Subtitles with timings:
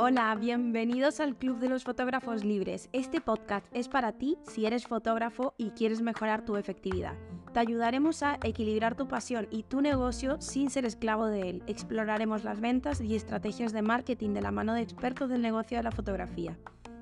[0.00, 2.88] Hola, bienvenidos al Club de los Fotógrafos Libres.
[2.92, 7.14] Este podcast es para ti si eres fotógrafo y quieres mejorar tu efectividad.
[7.52, 11.62] Te ayudaremos a equilibrar tu pasión y tu negocio sin ser esclavo de él.
[11.66, 15.82] Exploraremos las ventas y estrategias de marketing de la mano de expertos del negocio de
[15.82, 16.56] la fotografía.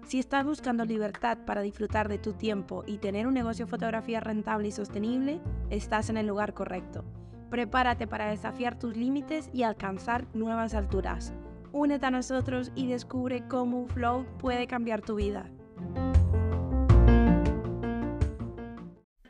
[0.06, 4.20] Si estás buscando libertad para disfrutar de tu tiempo y tener un negocio de fotografía
[4.20, 7.04] rentable y sostenible, estás en el lugar correcto.
[7.50, 11.32] Prepárate para desafiar tus límites y alcanzar nuevas alturas.
[11.72, 15.48] Únete a nosotros y descubre cómo un flow puede cambiar tu vida.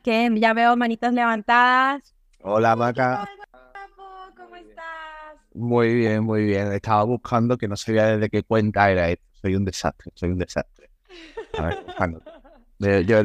[0.03, 2.15] Que ya veo manitas levantadas.
[2.41, 3.29] Hola, Maca.
[4.37, 5.37] ¿Cómo estás?
[5.53, 6.73] Muy bien, muy bien.
[6.73, 9.27] Estaba buscando que no sabía desde qué cuenta era esto.
[9.33, 10.91] Soy un desastre, soy un desastre.
[11.59, 11.85] A ver.
[12.79, 13.23] Eh, Yo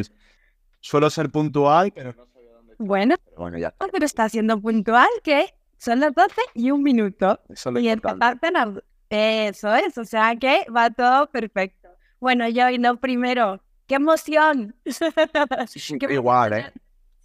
[0.79, 2.30] suelo ser puntual, pero no.
[3.37, 3.87] Bueno, ya está.
[3.87, 7.39] pero está siendo puntual que son las 12 y un minuto.
[7.49, 11.89] Eso Y a las- Eso es, o sea que va todo perfecto.
[12.19, 14.75] Bueno, yo y lo primero, ¡qué emoción!
[15.99, 16.71] Qué Igual, ¿eh?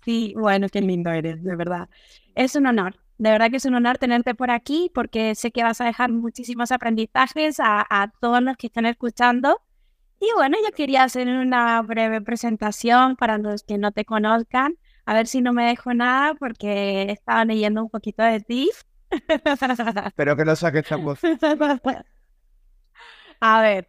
[0.05, 1.89] Sí, bueno, qué lindo eres, de verdad.
[2.35, 5.63] Es un honor, de verdad que es un honor tenerte por aquí porque sé que
[5.65, 9.61] vas a dejar muchísimos aprendizajes a, a todos los que están escuchando.
[10.21, 15.15] Y bueno, yo quería hacer una breve presentación para los que no te conozcan, a
[15.15, 18.71] ver si no me dejo nada porque he estado leyendo un poquito de ti.
[20.07, 21.21] Espero que no saques voz.
[23.41, 23.89] A ver,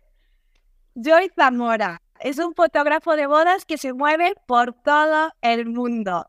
[0.95, 6.27] Joy Zamora es un fotógrafo de bodas que se mueve por todo el mundo,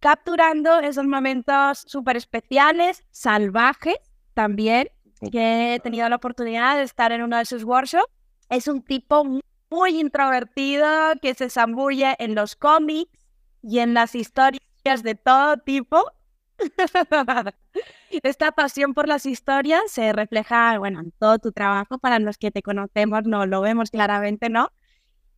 [0.00, 3.96] capturando esos momentos súper especiales, salvajes
[4.34, 4.88] también,
[5.30, 8.10] que he tenido la oportunidad de estar en uno de sus workshops.
[8.48, 10.86] Es un tipo mu- muy introvertido
[11.20, 13.10] que se zambulle en los cómics
[13.62, 14.62] y en las historias
[15.02, 16.12] de todo tipo.
[18.10, 21.98] Esta pasión por las historias se refleja, bueno, en todo tu trabajo.
[21.98, 24.70] Para los que te conocemos, no lo vemos claramente, ¿no?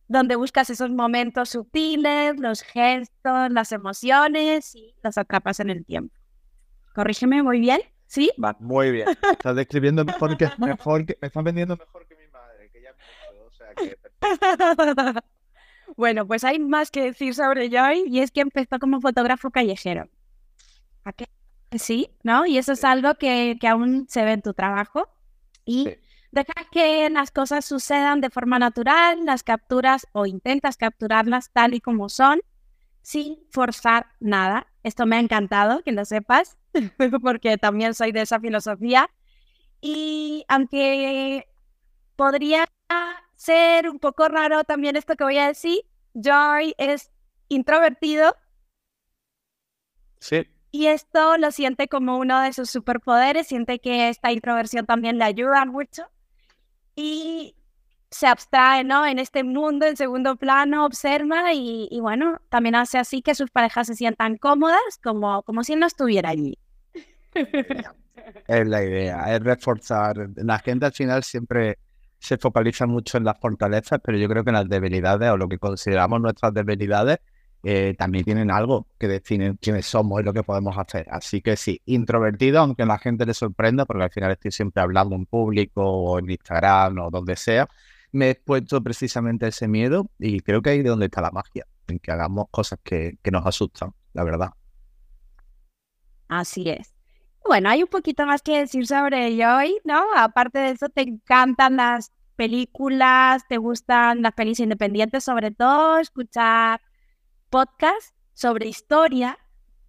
[0.07, 6.13] Donde buscas esos momentos sutiles, los gestos, las emociones y los atrapas en el tiempo.
[6.93, 8.31] Corrígeme muy bien, ¿sí?
[8.41, 9.07] Va, muy bien.
[9.31, 11.17] Estás describiendo mejor que, mejor que.
[11.21, 13.97] Me estás vendiendo mejor que mi madre, que ya me o sea que.
[15.95, 20.09] bueno, pues hay más que decir sobre Joy y es que empezó como fotógrafo callejero.
[21.03, 21.27] ¿A qué?
[21.77, 22.45] Sí, ¿no?
[22.45, 25.07] Y eso es algo que, que aún se ve en tu trabajo.
[25.65, 25.95] Y Sí.
[26.31, 31.81] dejas que las cosas sucedan de forma natural, las capturas o intentas capturarlas tal y
[31.81, 32.41] como son,
[33.01, 34.67] sin forzar nada.
[34.83, 36.57] Esto me ha encantado, que lo sepas,
[37.21, 39.09] porque también soy de esa filosofía.
[39.81, 41.47] Y aunque
[42.15, 42.65] podría
[43.35, 45.81] ser un poco raro también esto que voy a decir,
[46.13, 47.11] Joy es
[47.49, 48.35] introvertido
[50.19, 50.47] Sí.
[50.71, 55.25] y esto lo siente como uno de sus superpoderes, siente que esta introversión también le
[55.25, 56.03] ayuda mucho
[56.95, 57.55] y
[58.11, 59.05] se abstrae, ¿no?
[59.05, 63.51] En este mundo en segundo plano, observa y, y bueno, también hace así que sus
[63.51, 66.57] parejas se sientan cómodas como, como si él no estuviera allí.
[68.47, 70.29] Es la idea, es reforzar.
[70.35, 71.77] La gente al final siempre
[72.25, 75.57] se focaliza mucho en las fortalezas, pero yo creo que las debilidades o lo que
[75.57, 77.19] consideramos nuestras debilidades
[77.63, 81.07] eh, también tienen algo que definen quiénes somos y lo que podemos hacer.
[81.09, 84.83] Así que sí, introvertido, aunque a la gente le sorprenda, porque al final estoy siempre
[84.83, 87.67] hablando en público o en Instagram o donde sea,
[88.11, 91.65] me he puesto precisamente ese miedo y creo que ahí es donde está la magia,
[91.87, 94.51] en que hagamos cosas que, que nos asustan, la verdad.
[96.27, 96.94] Así es.
[97.47, 100.03] Bueno, hay un poquito más que decir sobre Joy, ¿no?
[100.15, 106.81] Aparte de eso, te encantan las películas, te gustan las pelis independientes, sobre todo escuchar
[107.49, 109.37] podcasts sobre historia,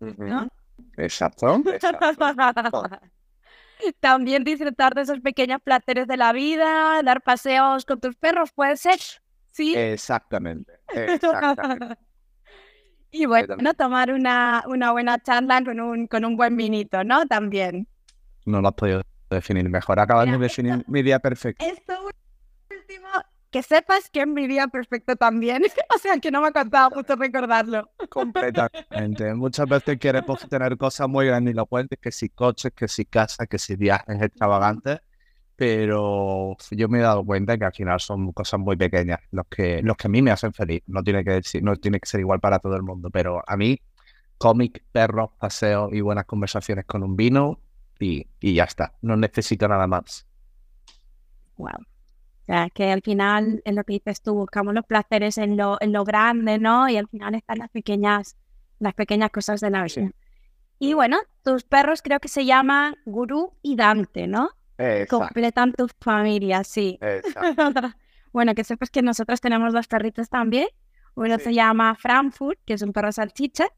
[0.00, 0.48] ¿no?
[0.96, 1.62] Exacto.
[1.66, 2.82] exacto.
[4.00, 8.76] También disfrutar de esos pequeños placeres de la vida, dar paseos con tus perros, puede
[8.76, 8.98] ser,
[9.50, 9.74] ¿sí?
[9.74, 10.78] Exactamente.
[10.88, 11.96] Exactamente.
[13.10, 17.26] Y bueno, tomar una, una buena charla con un, con un buen vinito, ¿no?
[17.26, 17.88] También.
[18.44, 19.98] No lo has podido definir mejor.
[19.98, 21.64] Acabas de definir mi día perfecto.
[21.64, 21.94] Esto
[22.70, 23.08] último,
[23.50, 25.62] que sepas que es mi día perfecto también.
[25.94, 27.90] o sea, que no me ha costado mucho recordarlo.
[28.08, 29.34] Completamente.
[29.34, 33.76] Muchas veces queremos tener cosas muy grandilocuentes, que si coches, que si casas, que si
[33.76, 35.00] viajes extravagantes,
[35.56, 39.82] pero yo me he dado cuenta que al final son cosas muy pequeñas los que,
[39.82, 40.82] los que a mí me hacen feliz.
[40.86, 43.56] No tiene que decir, no tiene que ser igual para todo el mundo, pero a
[43.56, 43.80] mí,
[44.36, 47.58] cómic, perros, paseos y buenas conversaciones con un vino
[47.98, 48.92] y, y ya está.
[49.00, 50.26] No necesito nada más.
[51.56, 51.70] Wow.
[51.70, 55.78] O sea, que al final, es lo que dices tú, buscamos los placeres en lo,
[55.80, 56.88] en lo grande, ¿no?
[56.88, 58.36] Y al final están las pequeñas,
[58.78, 59.88] las pequeñas cosas de la vida.
[59.88, 60.10] Sí.
[60.78, 64.50] Y bueno, tus perros creo que se llaman Guru y Dante, ¿no?
[64.78, 65.18] Exacto.
[65.20, 66.98] Completan tu familia, sí.
[67.00, 67.72] exacto.
[68.32, 70.68] bueno, que sepas que nosotros tenemos dos perritos también.
[71.14, 71.44] Uno Sí.
[71.44, 73.68] se llama Frankfurt, que es un perro salchicha.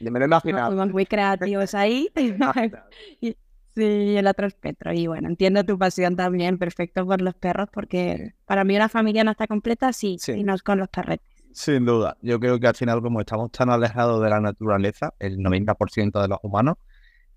[0.00, 0.70] Yo me lo he imaginado.
[0.72, 2.08] Somos muy creativos ahí.
[3.20, 3.36] Y-
[3.74, 4.92] sí, el otro es Petro.
[4.92, 9.24] Y bueno, entiendo tu pasión también, perfecto por los perros, porque para mí una familia
[9.24, 10.34] no está completa si, Sí.
[10.34, 11.26] si no es con los perretes.
[11.52, 12.16] Sin duda.
[12.22, 16.28] Yo creo que al final, como estamos tan alejados de la naturaleza, el 90% de
[16.28, 16.76] los humanos,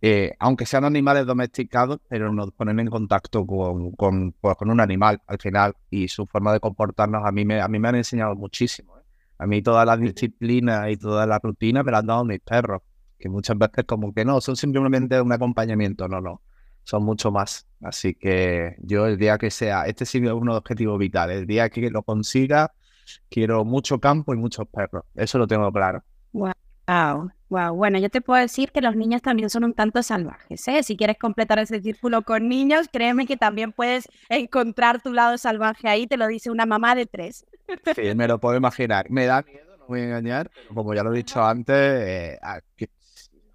[0.02, 4.80] eh, aunque sean animales domesticados, pero nos ponen en contacto con, con, pues, con un
[4.80, 7.96] animal al final y su forma de comportarnos a mí me, a mí me han
[7.96, 8.98] enseñado muchísimo.
[8.98, 9.02] ¿eh?
[9.38, 12.82] A mí toda la disciplina y toda la rutina me la han dado mis perros,
[13.18, 16.42] que muchas veces como que no, son simplemente un acompañamiento, no, no,
[16.84, 17.68] son mucho más.
[17.82, 21.40] Así que yo el día que sea, este sí es uno de los objetivos vitales,
[21.40, 22.74] el día que lo consiga,
[23.30, 26.04] quiero mucho campo y muchos perros, eso lo tengo claro.
[26.34, 26.54] Wow,
[26.88, 27.76] wow.
[27.76, 30.84] Bueno, yo te puedo decir que los niños también son un tanto salvajes, ¿eh?
[30.84, 35.88] Si quieres completar ese círculo con niños, créeme que también puedes encontrar tu lado salvaje
[35.88, 37.46] ahí, te lo dice una mamá de tres.
[37.96, 39.10] Sí, me lo puedo imaginar.
[39.10, 42.40] Me da miedo, no voy a engañar, como ya lo he dicho antes, eh,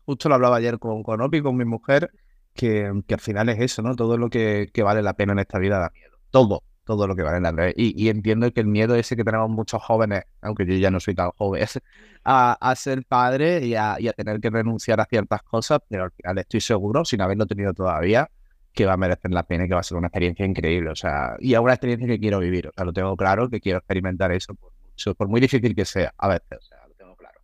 [0.05, 2.11] justo lo hablaba ayer con, con Opi, con mi mujer,
[2.55, 3.94] que, que al final es eso, ¿no?
[3.94, 6.19] Todo lo que, que vale la pena en esta vida da miedo.
[6.31, 7.73] Todo, todo lo que vale la pena.
[7.77, 11.00] Y, y entiendo que el miedo ese que tenemos muchos jóvenes, aunque yo ya no
[11.00, 11.81] soy tan joven, es
[12.25, 16.12] a, a ser padre y a, a tener que renunciar a ciertas cosas, pero al
[16.12, 18.31] final estoy seguro, sin haberlo tenido todavía,
[18.73, 20.91] que va a merecer la pena y que va a ser una experiencia increíble.
[20.91, 22.69] O sea, y es una experiencia que quiero vivir.
[22.69, 24.73] O sea, lo tengo claro que quiero experimentar eso, por,
[25.17, 26.59] por muy difícil que sea, a veces.
[26.59, 27.41] O sea, lo tengo claro.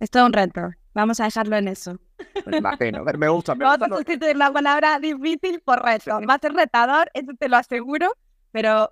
[0.00, 0.70] Es todo un reto.
[0.94, 1.98] Vamos a dejarlo en eso.
[2.46, 3.04] Me imagino.
[3.04, 3.94] Me gusta, me Vamos gusta.
[3.94, 6.20] a sustituir la palabra difícil por reto.
[6.28, 8.12] Va a ser retador, eso te lo aseguro,
[8.50, 8.88] pero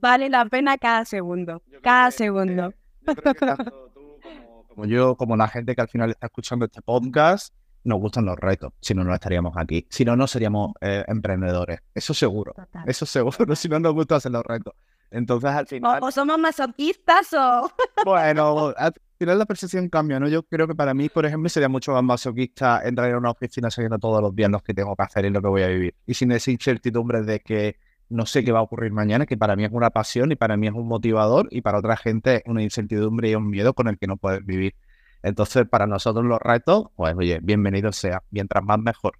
[0.00, 1.62] vale la pena cada segundo.
[1.82, 2.68] Cada que, segundo.
[2.68, 2.74] eh,
[3.06, 6.26] yo creo que tanto tú como, como yo, como la gente que al final está
[6.26, 8.72] escuchando este podcast, nos gustan los retos.
[8.80, 9.86] Si no, no estaríamos aquí.
[9.90, 11.80] Si no, no seríamos eh, emprendedores.
[11.94, 12.52] Eso seguro.
[12.54, 12.84] Total.
[12.88, 13.36] Eso seguro.
[13.56, 14.74] Si no nos gusta hacer los retos.
[15.12, 16.02] Entonces, al final.
[16.02, 17.70] O, o somos masoquistas o...
[18.04, 20.28] Bueno, al final la percepción cambia, ¿no?
[20.28, 23.70] Yo creo que para mí, por ejemplo, sería mucho más masoquista entrar en una oficina
[23.70, 25.94] sabiendo todos los días lo que tengo que hacer y lo que voy a vivir.
[26.06, 27.76] Y sin esa incertidumbre de que
[28.08, 30.56] no sé qué va a ocurrir mañana, que para mí es una pasión y para
[30.56, 33.88] mí es un motivador y para otra gente es una incertidumbre y un miedo con
[33.88, 34.74] el que no puedes vivir.
[35.22, 38.22] Entonces, para nosotros los retos, pues oye, bienvenido sea.
[38.30, 39.18] Mientras más mejor.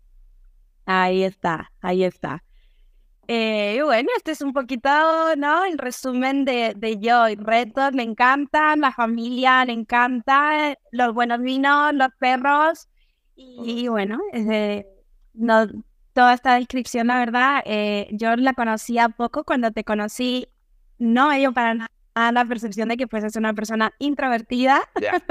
[0.85, 2.43] Ahí está, ahí está.
[3.29, 4.89] Eh, y bueno, este es un poquito,
[5.37, 5.65] ¿no?
[5.65, 7.29] El resumen de, de yo.
[7.29, 12.89] y Retos, me encantan, la familia, le encanta, los buenos vinos, los perros.
[13.37, 14.87] Y, bueno, eh,
[15.35, 15.67] no,
[16.13, 19.45] toda esta descripción, la verdad, eh, yo la conocía poco.
[19.45, 20.49] Cuando te conocí,
[20.99, 24.81] no me dio para nada la percepción de que fueses una persona introvertida.
[25.01, 25.23] Ya,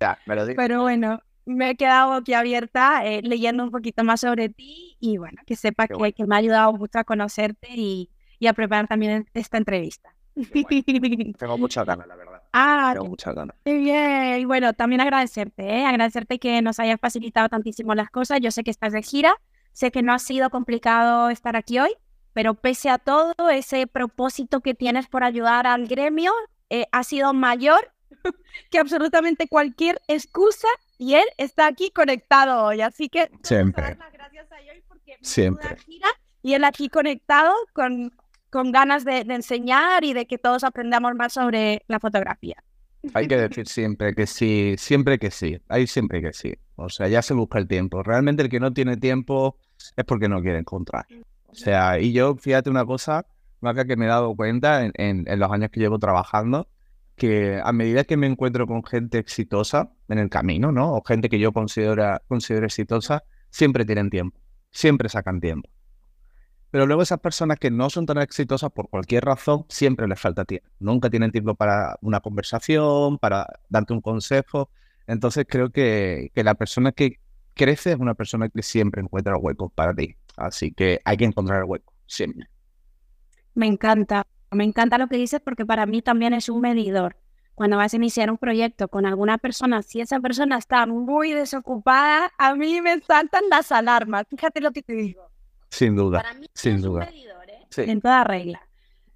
[0.00, 0.56] ya, me lo digo.
[0.56, 5.40] Pero bueno, me he quedado boquiabierta eh, leyendo un poquito más sobre ti y bueno,
[5.46, 6.14] que sepa que, bueno.
[6.16, 10.14] que me ha ayudado mucho a conocerte y, y a preparar también esta entrevista.
[11.38, 12.42] Tengo muchas ganas, la verdad.
[12.52, 13.56] ah, Tengo muchas ganas.
[13.64, 14.40] qué bien.
[14.40, 15.84] Y bueno, también agradecerte, ¿eh?
[15.84, 18.40] agradecerte que nos hayas facilitado tantísimo las cosas.
[18.40, 19.36] Yo sé que estás de gira,
[19.72, 21.94] sé que no ha sido complicado estar aquí hoy,
[22.32, 26.32] pero pese a todo, ese propósito que tienes por ayudar al gremio
[26.70, 27.92] eh, ha sido mayor
[28.70, 30.68] que absolutamente cualquier excusa
[30.98, 32.80] y él está aquí conectado hoy.
[32.80, 33.96] Así que Siempre.
[33.98, 35.76] las gracias a Joy porque Siempre.
[35.78, 36.08] gira
[36.42, 38.12] y él aquí conectado con,
[38.50, 42.62] con ganas de, de enseñar y de que todos aprendamos más sobre la fotografía.
[43.12, 46.54] Hay que decir siempre que sí, siempre que sí, hay siempre que sí.
[46.76, 48.02] O sea, ya se busca el tiempo.
[48.02, 49.58] Realmente el que no tiene tiempo
[49.96, 51.04] es porque no quiere encontrar.
[51.46, 53.26] O sea, y yo, fíjate una cosa,
[53.60, 56.66] Maca, que me he dado cuenta en, en- en los años que llevo trabajando,
[57.16, 60.94] que a medida que me encuentro con gente exitosa en el camino, ¿no?
[60.94, 62.20] O gente que yo considero,
[62.64, 64.38] exitosa, siempre tienen tiempo,
[64.70, 65.68] siempre sacan tiempo.
[66.70, 70.44] Pero luego esas personas que no son tan exitosas por cualquier razón, siempre les falta
[70.44, 70.68] tiempo.
[70.80, 74.70] Nunca tienen tiempo para una conversación, para darte un consejo.
[75.06, 77.20] Entonces creo que, que la persona que
[77.54, 80.16] crece es una persona que siempre encuentra huecos para ti.
[80.36, 82.48] Así que hay que encontrar el hueco, siempre.
[83.54, 87.16] Me encanta, me encanta lo que dices porque para mí también es un medidor.
[87.54, 92.32] Cuando vas a iniciar un proyecto con alguna persona, si esa persona está muy desocupada,
[92.36, 94.24] a mí me saltan las alarmas.
[94.28, 95.30] Fíjate lo que te digo.
[95.70, 96.22] Sin duda.
[96.22, 97.04] Para mí sin es duda.
[97.04, 97.66] un medidor, ¿eh?
[97.70, 97.82] Sí.
[97.82, 98.60] En toda regla.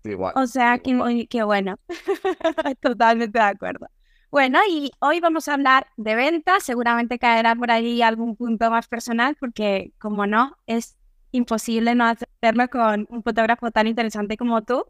[0.04, 0.32] Igual.
[0.36, 1.76] O sea, que, muy- que bueno.
[2.80, 3.88] Totalmente de acuerdo.
[4.30, 6.62] Bueno, y hoy vamos a hablar de ventas.
[6.62, 10.96] Seguramente caerá por ahí algún punto más personal, porque como no, es
[11.32, 14.84] imposible no hacerlo con un fotógrafo tan interesante como tú.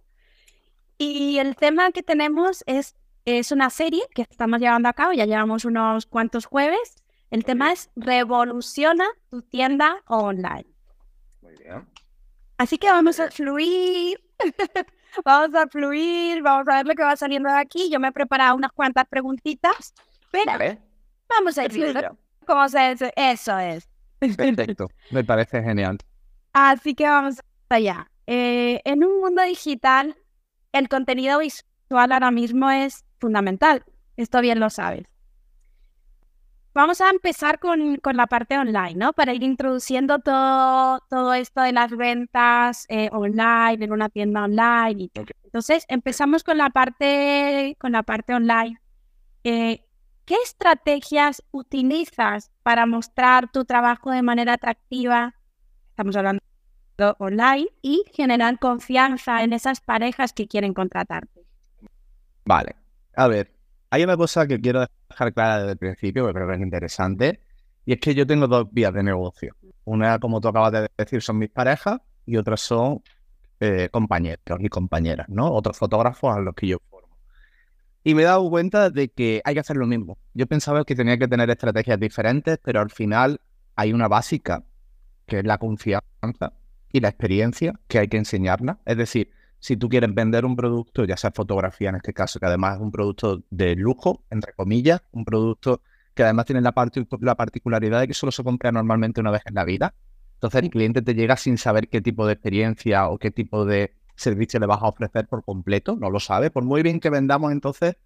[0.99, 5.27] Y el tema que tenemos es, es una serie que estamos llevando a cabo, ya
[5.27, 6.97] llevamos unos cuantos jueves,
[7.31, 10.67] El tema es revoluciona tu tienda online.
[11.43, 11.87] Muy bien.
[12.57, 14.19] Así que vamos a fluir.
[15.25, 17.91] vamos a fluir, vamos a ver lo que va saliendo de aquí.
[17.91, 19.95] Yo me he preparado unas cuantas preguntitas,
[20.33, 20.53] pero
[21.29, 23.13] vamos a ir viendo cómo se hace.
[23.15, 23.89] Eso es.
[24.19, 25.99] Perfecto, me parece genial.
[26.53, 27.37] Así que vamos
[27.69, 28.11] allá.
[28.27, 30.17] Eh, en un mundo digital,
[30.73, 33.85] el contenido visual ahora mismo es fundamental.
[34.17, 35.07] Esto bien lo sabes.
[36.75, 39.13] Vamos a empezar con, con, la parte online, ¿no?
[39.13, 45.03] Para ir introduciendo todo, todo esto de las ventas eh, online, en una tienda online.
[45.03, 45.11] Y
[45.45, 48.81] Entonces, empezamos con la parte, con la parte online.
[49.43, 49.83] Eh,
[50.25, 55.35] ¿Qué estrategias utilizas para mostrar tu trabajo de manera atractiva?
[55.91, 56.43] Estamos hablando
[57.19, 61.43] online y generar confianza en esas parejas que quieren contratarte.
[62.45, 62.77] Vale.
[63.15, 63.53] A ver,
[63.91, 67.41] hay una cosa que quiero dejar clara desde el principio, que creo que es interesante,
[67.85, 69.55] y es que yo tengo dos vías de negocio.
[69.85, 73.03] Una, como tú acabas de decir, son mis parejas y otras son
[73.61, 75.51] eh, compañeros y compañeras, ¿no?
[75.53, 77.17] Otros fotógrafos a los que yo formo.
[78.05, 80.19] Y me he dado cuenta de que hay que hacer lo mismo.
[80.35, 83.41] Yo pensaba que tenía que tener estrategias diferentes, pero al final
[83.75, 84.65] hay una básica,
[85.27, 86.53] que es la confianza
[86.93, 88.79] y la experiencia que hay que enseñarla.
[88.85, 92.47] Es decir, si tú quieres vender un producto, ya sea fotografía en este caso, que
[92.47, 95.83] además es un producto de lujo, entre comillas, un producto
[96.15, 96.75] que además tiene la,
[97.21, 99.95] la particularidad de que solo se compra normalmente una vez en la vida.
[100.35, 103.95] Entonces el cliente te llega sin saber qué tipo de experiencia o qué tipo de
[104.15, 106.51] servicio le vas a ofrecer por completo, no lo sabe.
[106.51, 107.97] Por muy bien que vendamos, entonces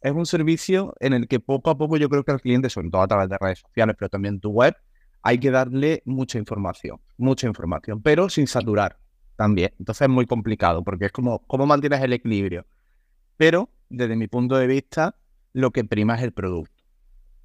[0.00, 2.90] es un servicio en el que poco a poco yo creo que al cliente, sobre
[2.90, 4.76] todo a través de redes sociales, pero también tu web,
[5.24, 8.98] hay que darle mucha información, mucha información, pero sin saturar
[9.36, 9.72] también.
[9.78, 12.66] Entonces es muy complicado porque es como cómo mantienes el equilibrio.
[13.38, 15.16] Pero desde mi punto de vista,
[15.54, 16.84] lo que prima es el producto.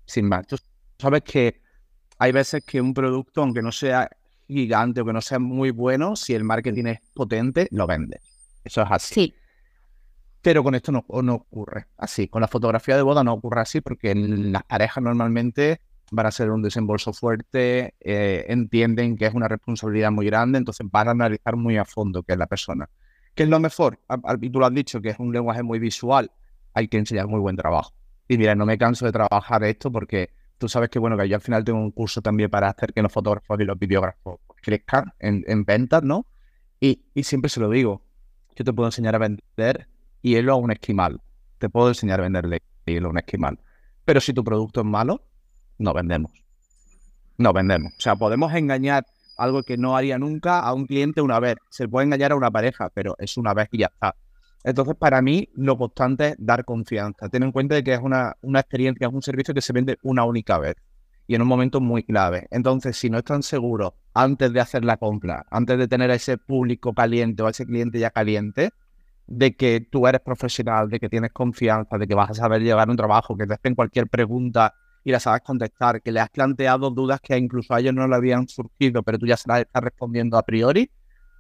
[0.06, 0.58] Sin más, tú
[1.00, 1.62] sabes que
[2.18, 4.10] hay veces que un producto, aunque no sea
[4.46, 8.20] gigante o que no sea muy bueno, si el marketing es potente, lo vende.
[8.62, 9.14] Eso es así.
[9.14, 9.36] Sí.
[10.42, 12.28] Pero con esto no, no ocurre así.
[12.28, 15.80] Con la fotografía de boda no ocurre así porque en las parejas normalmente
[16.12, 20.88] van a ser un desembolso fuerte, eh, entienden que es una responsabilidad muy grande, entonces
[20.90, 22.90] van a analizar muy a fondo qué es la persona.
[23.36, 24.00] ¿Qué es lo mejor?
[24.42, 26.32] Y tú lo has dicho, que es un lenguaje muy visual,
[26.74, 27.94] hay que enseñar muy buen trabajo.
[28.28, 31.36] Y mira, no me canso de trabajar esto porque tú sabes que, bueno, que yo
[31.36, 35.14] al final tengo un curso también para hacer que los fotógrafos y los videógrafos crezcan
[35.20, 36.28] en, ventas, ¿no?
[36.80, 38.04] Y, y, siempre se lo digo,
[38.56, 39.88] yo te puedo enseñar a vender
[40.22, 41.22] hielo a un esquimal.
[41.58, 43.60] Te puedo enseñar a venderle hielo a un esquimal.
[44.06, 45.24] Pero si tu producto es malo,
[45.80, 46.32] no vendemos.
[47.38, 47.94] No vendemos.
[47.98, 49.06] O sea, podemos engañar
[49.38, 51.56] algo que no haría nunca a un cliente una vez.
[51.70, 54.16] Se puede engañar a una pareja, pero es una vez y ya está.
[54.64, 57.30] Entonces, para mí, lo constante es dar confianza.
[57.30, 60.26] Ten en cuenta que es una, una experiencia, es un servicio que se vende una
[60.26, 60.76] única vez
[61.28, 62.48] y en un momento muy clave.
[62.52, 66.38] Entonces, si no están seguros antes de hacer la compra, antes de tener a ese
[66.38, 68.72] público caliente o a ese cliente ya caliente,
[69.28, 72.90] de que tú eres profesional, de que tienes confianza, de que vas a saber llevar
[72.90, 76.90] un trabajo, que te hacen cualquier pregunta y la sabes contestar, que le has planteado
[76.90, 79.84] dudas que incluso a ellos no le habían surgido, pero tú ya se las estás
[79.84, 80.90] respondiendo a priori,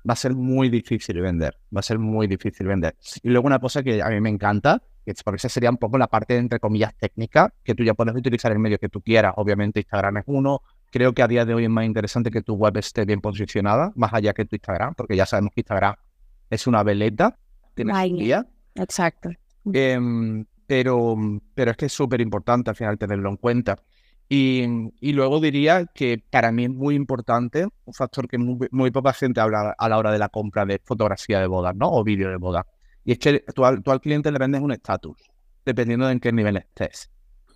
[0.07, 2.95] va a ser muy difícil vender, va a ser muy difícil vender.
[3.21, 5.97] Y luego una cosa que a mí me encanta, que por eso sería un poco
[5.97, 9.33] la parte, entre comillas, técnica, que tú ya puedes utilizar el medio que tú quieras,
[9.35, 10.61] obviamente Instagram es uno,
[10.91, 13.91] creo que a día de hoy es más interesante que tu web esté bien posicionada,
[13.95, 15.95] más allá que tu Instagram, porque ya sabemos que Instagram
[16.49, 17.37] es una veleta,
[17.75, 18.47] tienes día.
[18.75, 19.29] Exacto.
[19.73, 21.17] Em, pero,
[21.55, 23.81] pero es que es súper importante al final tenerlo en cuenta.
[24.29, 24.63] Y,
[25.01, 29.41] y, luego diría que para mí es muy importante, un factor que muy, poca gente
[29.41, 31.89] habla a la hora de la compra de fotografía de boda, ¿no?
[31.89, 32.67] O vídeo de boda.
[33.03, 35.17] Y es que tú, al, cliente le vendes un estatus,
[35.65, 37.09] dependiendo de en qué nivel estés.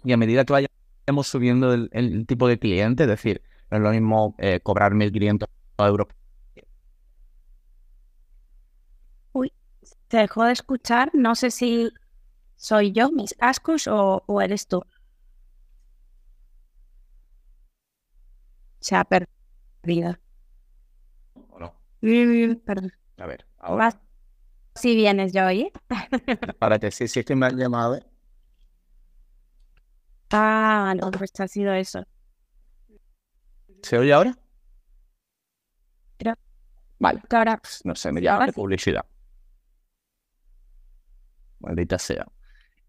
[0.04, 3.92] Y a medida que vayamos subiendo el, tipo de cliente, es decir, no es lo
[3.92, 5.46] mismo eh, cobrar 1.500
[5.78, 6.08] euros.
[9.34, 9.54] Uy,
[10.08, 11.12] te dejó de escuchar.
[11.14, 11.92] No sé si
[12.56, 14.84] ¿Soy yo, mis cascos o, eres tú?
[18.80, 20.18] Se ha perdido.
[21.50, 21.74] ¿O no?
[22.02, 22.94] Mm, perdón.
[23.18, 24.00] A ver, ahora.
[24.76, 25.72] Si vienes yo, oye.
[26.60, 27.96] Párate, sí, sí es que me han llamado.
[27.96, 28.04] ¿eh?
[30.32, 32.04] Ah, no, pues ha sido eso.
[33.84, 34.38] ¿Se oye ahora?
[36.18, 36.36] Creo.
[37.00, 37.22] Vale.
[37.30, 37.62] Ahora.
[37.84, 39.06] No sé, me llama de publicidad.
[41.60, 42.26] Maldita sea.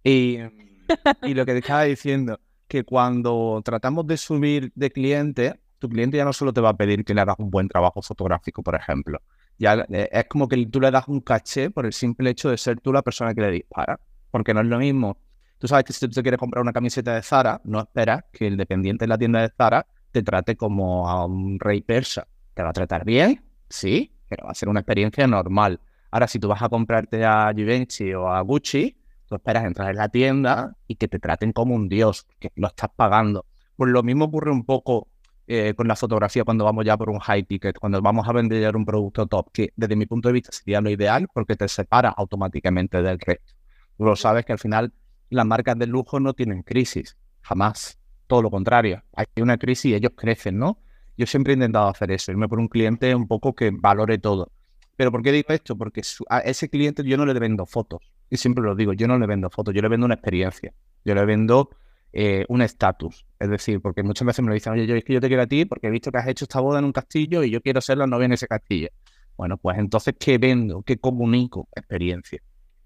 [0.04, 0.38] Y,
[1.23, 6.16] y lo que te estaba diciendo, que cuando tratamos de subir de cliente, tu cliente
[6.16, 8.75] ya no solo te va a pedir que le hagas un buen trabajo fotográfico, por
[8.75, 9.20] ejemplo.
[9.58, 12.58] Ya eh, es como que tú le das un caché por el simple hecho de
[12.58, 13.99] ser tú la persona que le dispara.
[14.30, 15.18] Porque no es lo mismo.
[15.58, 18.49] Tú sabes que si tú te quieres comprar una camiseta de Zara, no esperas que
[18.49, 22.26] el dependiente de la tienda de Zara te trate como a un rey persa.
[22.52, 23.42] ¿Te va a tratar bien?
[23.68, 25.80] Sí, pero va a ser una experiencia normal.
[26.11, 28.96] Ahora, si tú vas a comprarte a Givenchy o a Gucci,
[29.36, 32.90] esperas entrar en la tienda y que te traten como un dios, que lo estás
[32.94, 33.46] pagando.
[33.76, 35.08] Pues lo mismo ocurre un poco
[35.46, 38.74] eh, con la fotografía cuando vamos ya por un high ticket, cuando vamos a vender
[38.76, 42.08] un producto top, que desde mi punto de vista sería lo ideal porque te separa
[42.08, 43.52] automáticamente del resto.
[43.98, 44.92] Tú lo sabes que al final
[45.28, 47.98] las marcas de lujo no tienen crisis, jamás.
[48.26, 50.78] Todo lo contrario, hay una crisis y ellos crecen, ¿no?
[51.16, 54.50] Yo siempre he intentado hacer eso, irme por un cliente un poco que valore todo.
[54.96, 55.76] Pero ¿por qué digo esto?
[55.76, 58.00] Porque a ese cliente yo no le vendo fotos.
[58.31, 60.73] Y siempre lo digo, yo no le vendo fotos, yo le vendo una experiencia.
[61.04, 61.71] Yo le vendo
[62.12, 63.26] eh, un estatus.
[63.38, 65.47] Es decir, porque muchas veces me dicen, oye, yo es que yo te quiero a
[65.47, 67.81] ti porque he visto que has hecho esta boda en un castillo y yo quiero
[67.81, 68.88] ser la novia en ese castillo.
[69.37, 70.83] Bueno, pues entonces, ¿qué vendo?
[70.83, 71.69] ¿Qué comunico?
[71.75, 72.40] Experiencia.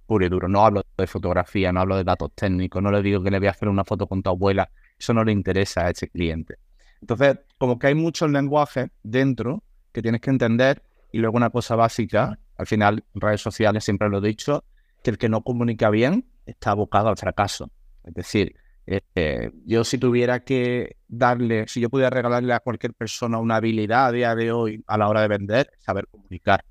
[0.07, 0.49] Puro y duro.
[0.49, 3.49] No hablo de fotografía, no hablo de datos técnicos, no le digo que le voy
[3.49, 4.71] a hacer una foto con tu abuela.
[4.99, 6.57] Eso no le interesa a ese cliente.
[7.02, 11.76] Entonces, como que hay muchos lenguajes dentro que tienes que entender y luego una cosa
[11.76, 14.64] básica, al final, redes sociales siempre lo he dicho,
[15.08, 17.70] que el que no comunica bien está abocado al fracaso.
[18.04, 18.54] Es decir,
[18.86, 24.08] eh, yo si tuviera que darle, si yo pudiera regalarle a cualquier persona una habilidad
[24.08, 26.62] a día de hoy a la hora de vender, saber comunicar.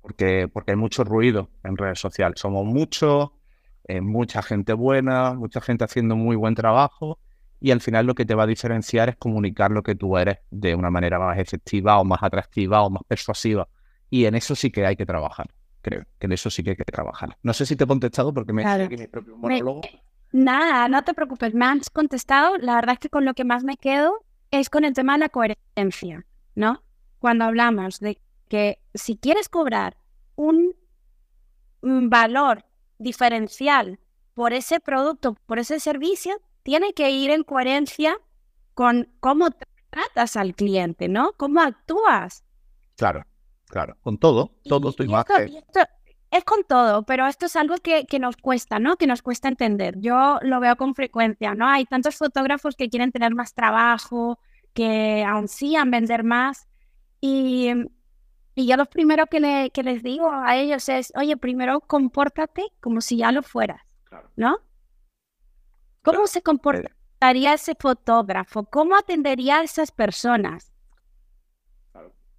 [0.00, 2.38] Porque, porque hay mucho ruido en redes sociales.
[2.38, 3.30] Somos muchos,
[3.88, 7.18] eh, mucha gente buena, mucha gente haciendo muy buen trabajo
[7.60, 10.38] y al final lo que te va a diferenciar es comunicar lo que tú eres
[10.52, 13.66] de una manera más efectiva o más atractiva o más persuasiva.
[14.08, 15.48] Y en eso sí que hay que trabajar,
[15.86, 17.38] creo, que en eso sí que hay que trabajar.
[17.42, 18.88] No sé si te he contestado porque me claro.
[18.90, 19.82] mi propio monólogo.
[20.32, 22.58] nada, no te preocupes, me has contestado.
[22.58, 25.20] La verdad es que con lo que más me quedo es con el tema de
[25.20, 26.26] la coherencia,
[26.56, 26.82] ¿no?
[27.20, 29.96] Cuando hablamos de que si quieres cobrar
[30.34, 30.74] un
[31.82, 32.64] valor
[32.98, 34.00] diferencial
[34.34, 38.18] por ese producto, por ese servicio, tiene que ir en coherencia
[38.74, 39.50] con cómo
[39.90, 41.32] tratas al cliente, ¿no?
[41.36, 42.44] ¿Cómo actúas?
[42.96, 43.24] Claro,
[43.68, 45.64] claro, con todo, todo tu imagen.
[46.30, 48.96] es con todo, pero esto es algo que, que, nos cuesta, ¿no?
[48.96, 49.98] Que nos cuesta entender.
[49.98, 51.68] Yo lo veo con frecuencia, ¿no?
[51.68, 54.38] Hay tantos fotógrafos que quieren tener más trabajo,
[54.74, 56.68] que ansían vender más.
[57.20, 57.70] Y,
[58.54, 62.64] y yo lo primero que, le, que les digo a ellos es, oye, primero compórtate
[62.80, 63.82] como si ya lo fueras,
[64.36, 64.58] ¿no?
[66.02, 68.64] ¿Cómo se comportaría ese fotógrafo?
[68.64, 70.72] ¿Cómo atendería a esas personas?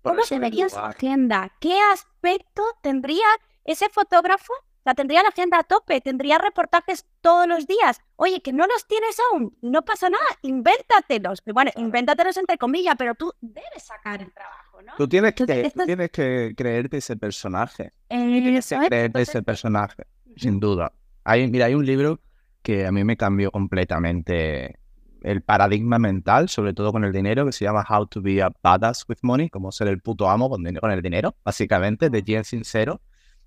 [0.10, 1.52] ¿Cómo se vería su agenda?
[1.60, 3.26] ¿Qué aspecto tendría
[3.64, 4.54] ese fotógrafo?
[4.86, 8.00] La tendría la agenda a tope, tendría reportajes todos los días.
[8.16, 11.44] Oye, que no los tienes aún, no pasa nada, invéntatelos.
[11.46, 14.94] Bueno, invéntatelos entre comillas, pero tú debes sacar el trabajo, ¿no?
[14.98, 15.46] Tú tienes, que,
[15.86, 17.92] tienes que creerte ese personaje.
[18.08, 20.04] tienes que creerte ese personaje,
[20.38, 20.94] sin duda.
[21.26, 22.22] Hay, mira, hay un libro
[22.62, 24.80] que a mí me cambió completamente
[25.24, 28.52] el paradigma mental, sobre todo con el dinero, que se llama How to be a
[28.62, 32.44] Badass with Money, como ser el puto amo con, con el dinero, básicamente, de Jen
[32.44, 33.02] Sincero,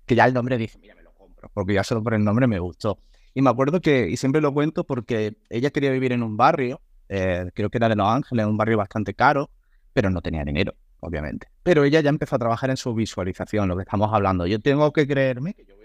[0.05, 2.47] que ya el nombre dije, mira, me lo compro, porque ya solo por el nombre
[2.47, 2.99] me gustó.
[3.33, 6.81] Y me acuerdo que, y siempre lo cuento porque ella quería vivir en un barrio,
[7.09, 9.49] eh, creo que era de Los Ángeles, un barrio bastante caro,
[9.93, 11.47] pero no tenía dinero, obviamente.
[11.63, 14.47] Pero ella ya empezó a trabajar en su visualización, lo que estamos hablando.
[14.47, 15.75] Yo tengo que creerme que yo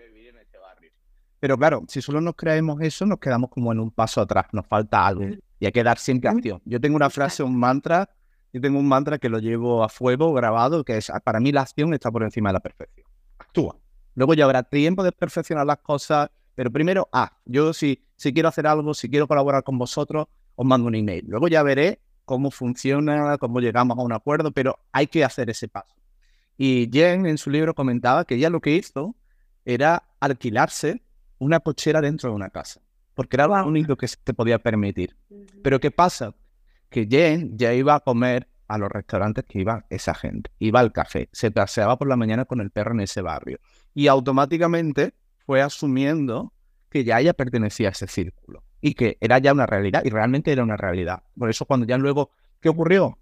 [1.38, 4.66] pero claro, si solo nos creemos eso, nos quedamos como en un paso atrás, nos
[4.66, 5.24] falta algo
[5.58, 6.60] y hay que dar siempre acción.
[6.64, 8.08] Yo tengo una frase, un mantra,
[8.52, 11.62] yo tengo un mantra que lo llevo a fuego grabado, que es, para mí la
[11.62, 13.06] acción está por encima de la perfección.
[13.38, 13.76] Actúa.
[14.14, 18.48] Luego ya habrá tiempo de perfeccionar las cosas, pero primero, ah, yo si, si quiero
[18.48, 21.24] hacer algo, si quiero colaborar con vosotros, os mando un email.
[21.28, 25.68] Luego ya veré cómo funciona, cómo llegamos a un acuerdo, pero hay que hacer ese
[25.68, 25.94] paso.
[26.56, 29.14] Y Jen en su libro comentaba que ella lo que hizo
[29.64, 31.02] era alquilarse
[31.38, 32.80] una cochera dentro de una casa,
[33.16, 35.16] porque era lo único que se te podía permitir.
[35.64, 36.34] Pero ¿qué pasa?
[36.90, 40.92] Que Jen ya iba a comer a los restaurantes que iba esa gente, iba al
[40.92, 43.58] café, se paseaba por la mañana con el perro en ese barrio
[43.94, 45.14] y automáticamente
[45.46, 46.52] fue asumiendo
[46.90, 50.52] que ya ella pertenecía a ese círculo y que era ya una realidad y realmente
[50.52, 51.22] era una realidad.
[51.38, 53.18] Por eso cuando ya luego, ¿qué ocurrió?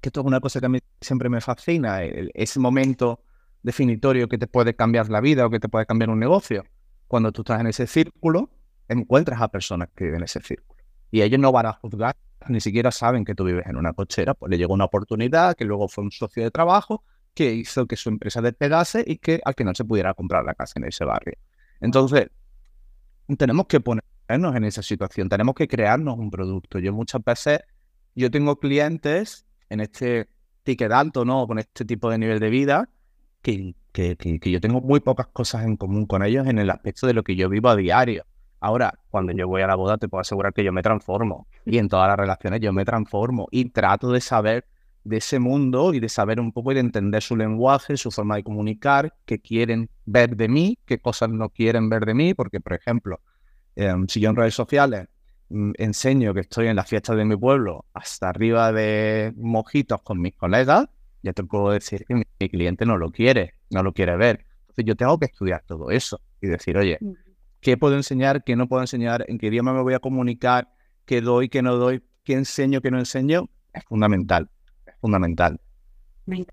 [0.00, 3.22] Que esto es una cosa que a mí siempre me fascina, ese momento
[3.62, 6.64] definitorio que te puede cambiar la vida o que te puede cambiar un negocio
[7.06, 8.50] cuando tú estás en ese círculo,
[8.88, 10.80] encuentras a personas que viven en ese círculo.
[11.10, 12.16] Y ellos no van a juzgar,
[12.48, 15.64] ni siquiera saben que tú vives en una cochera, pues le llegó una oportunidad, que
[15.64, 19.54] luego fue un socio de trabajo, que hizo que su empresa despegase y que al
[19.54, 21.34] final se pudiera comprar la casa en ese barrio.
[21.80, 22.28] Entonces,
[23.36, 26.78] tenemos que ponernos en esa situación, tenemos que crearnos un producto.
[26.78, 27.60] Yo muchas veces,
[28.14, 30.28] yo tengo clientes en este
[30.62, 31.46] ticket alto, ¿no?
[31.46, 32.88] Con este tipo de nivel de vida,
[33.42, 37.14] que que, yo tengo muy pocas cosas en común con ellos en el aspecto de
[37.14, 38.24] lo que yo vivo a diario.
[38.60, 41.46] Ahora, cuando yo voy a la boda, te puedo asegurar que yo me transformo.
[41.64, 43.48] Y en todas las relaciones yo me transformo.
[43.50, 44.66] Y trato de saber
[45.04, 48.36] de ese mundo y de saber un poco y de entender su lenguaje, su forma
[48.36, 52.34] de comunicar, qué quieren ver de mí, qué cosas no quieren ver de mí.
[52.34, 53.20] Porque, por ejemplo,
[53.76, 55.06] em, si yo en redes sociales
[55.48, 60.20] mm, enseño que estoy en la fiesta de mi pueblo hasta arriba de mojitos con
[60.20, 60.86] mis colegas,
[61.22, 64.44] ya te puedo decir que mi cliente no lo quiere, no lo quiere ver.
[64.62, 66.98] Entonces yo tengo que estudiar todo eso y decir, oye,
[67.60, 70.72] qué puedo enseñar, qué no puedo enseñar, en qué idioma me voy a comunicar,
[71.04, 74.50] qué doy, qué no doy, qué enseño, qué no enseño, es fundamental,
[74.86, 75.60] es fundamental.
[76.26, 76.44] Me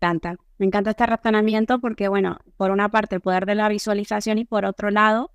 [0.00, 4.38] encanta, me encanta este razonamiento porque, bueno, por una parte el poder de la visualización
[4.38, 5.32] y por otro lado,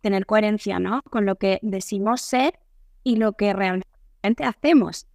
[0.00, 1.02] tener coherencia, ¿no?
[1.02, 2.58] Con lo que decimos ser
[3.02, 5.06] y lo que realmente hacemos.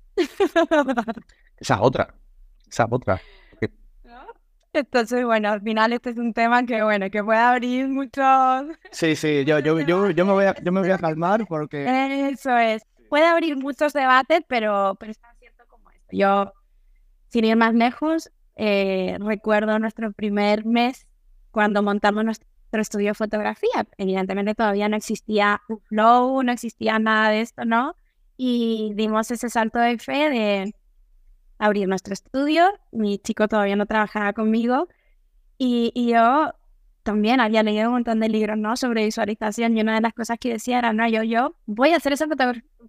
[1.58, 2.14] Esa otra,
[2.70, 3.20] esa otra.
[4.74, 8.66] Entonces, bueno, al final este es un tema que, bueno, que puede abrir muchos...
[8.92, 12.30] Sí, sí, yo, yo, yo, yo, me voy a, yo me voy a calmar porque...
[12.32, 12.84] Eso es.
[13.10, 16.08] Puede abrir muchos debates, pero, pero es tan cierto como esto.
[16.12, 16.54] Yo,
[17.30, 21.08] sin ir más lejos, eh, recuerdo nuestro primer mes
[21.52, 23.88] cuando montamos nuestro estudio de fotografía.
[23.98, 27.96] Evidentemente todavía no existía un flow, no existía nada de esto, ¿no?
[28.36, 30.76] Y dimos ese salto de fe de
[31.58, 32.72] abrir nuestro estudio.
[32.92, 34.88] Mi chico todavía no trabajaba conmigo
[35.58, 36.54] y, yo
[37.04, 38.76] también había leído un montón de libros ¿no?
[38.76, 42.00] sobre visualización y una de las cosas que decía era, no, yo, yo voy a
[42.00, 42.28] ser esa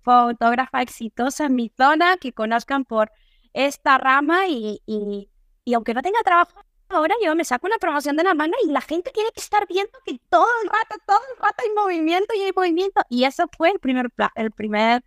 [0.03, 3.13] fotógrafa exitosa en mi zona, que conozcan por
[3.53, 5.31] esta rama y, y,
[5.65, 8.71] y aunque no tenga trabajo ahora, yo me saco una promoción de la mano y
[8.71, 12.35] la gente tiene que estar viendo que todo el rato, todo el rato hay movimiento
[12.35, 13.03] y hay movimiento.
[13.09, 15.05] Y eso fue el primer, el primer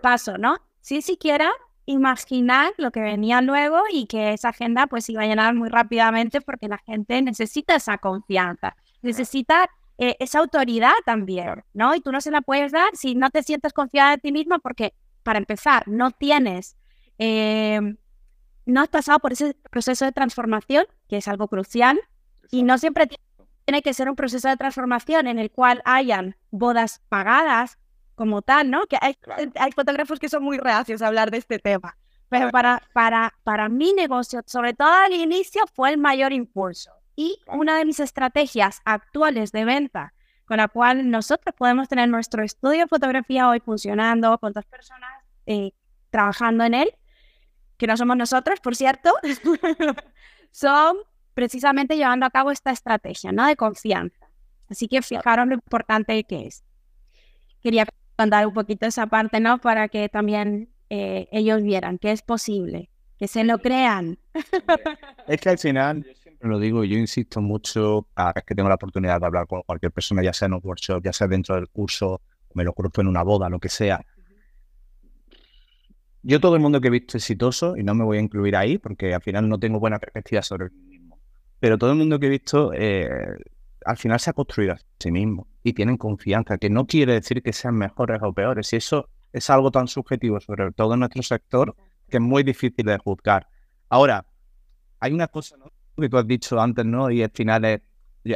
[0.00, 0.58] paso, ¿no?
[0.80, 1.52] Si siquiera
[1.86, 6.40] imaginar lo que venía luego y que esa agenda pues iba a llenar muy rápidamente
[6.40, 9.68] porque la gente necesita esa confianza, necesita
[9.98, 11.94] eh, esa autoridad también, ¿no?
[11.94, 14.58] Y tú no se la puedes dar si no te sientes confiada en ti misma
[14.58, 16.76] porque, para empezar, no tienes,
[17.18, 17.96] em,
[18.64, 22.00] no has pasado por ese proceso de transformación, que es algo crucial,
[22.50, 23.08] y no siempre
[23.64, 27.78] tiene que ser un proceso de transformación en el cual hayan bodas pagadas,
[28.14, 28.86] como tal, ¿no?
[28.86, 29.16] Que hay,
[29.56, 31.96] hay fotógrafos que son muy reacios a hablar de este tema.
[32.28, 36.90] Pero para, para, para mi negocio, sobre todo al inicio, fue el mayor impulso.
[37.14, 40.14] Y una de mis estrategias actuales de venta,
[40.46, 45.10] con la cual nosotros podemos tener nuestro estudio de fotografía hoy funcionando con dos personas
[45.44, 45.72] eh,
[46.08, 46.94] trabajando en él,
[47.76, 49.12] que no somos nosotros, por cierto,
[50.50, 50.96] son
[51.34, 53.46] precisamente llevando a cabo esta estrategia, ¿no?
[53.46, 54.28] De confianza.
[54.70, 56.64] Así que fijaros lo importante que es.
[57.62, 57.86] Quería
[58.22, 59.58] contar un poquito esa parte, ¿no?
[59.58, 64.18] Para que también eh, ellos vieran que es posible, que se lo crean.
[65.26, 68.68] Es que al final, yo siempre lo digo, yo insisto mucho cada vez que tengo
[68.68, 71.54] la oportunidad de hablar con cualquier persona, ya sea en un workshop, ya sea dentro
[71.54, 72.20] del curso,
[72.54, 74.04] me lo cruzo en una boda, lo que sea.
[76.22, 78.78] Yo todo el mundo que he visto exitoso, y no me voy a incluir ahí
[78.78, 81.18] porque al final no tengo buena perspectiva sobre mí mismo,
[81.58, 83.08] pero todo el mundo que he visto eh,
[83.84, 87.42] al final se ha construido a sí mismo y tienen confianza, que no quiere decir
[87.42, 88.72] que sean mejores o peores.
[88.72, 91.74] Y eso es algo tan subjetivo, sobre todo en nuestro sector,
[92.08, 93.48] que es muy difícil de juzgar.
[93.88, 94.26] Ahora,
[95.00, 95.56] hay una cosa
[95.96, 97.10] que tú has dicho antes, ¿no?
[97.10, 97.80] Y al final es,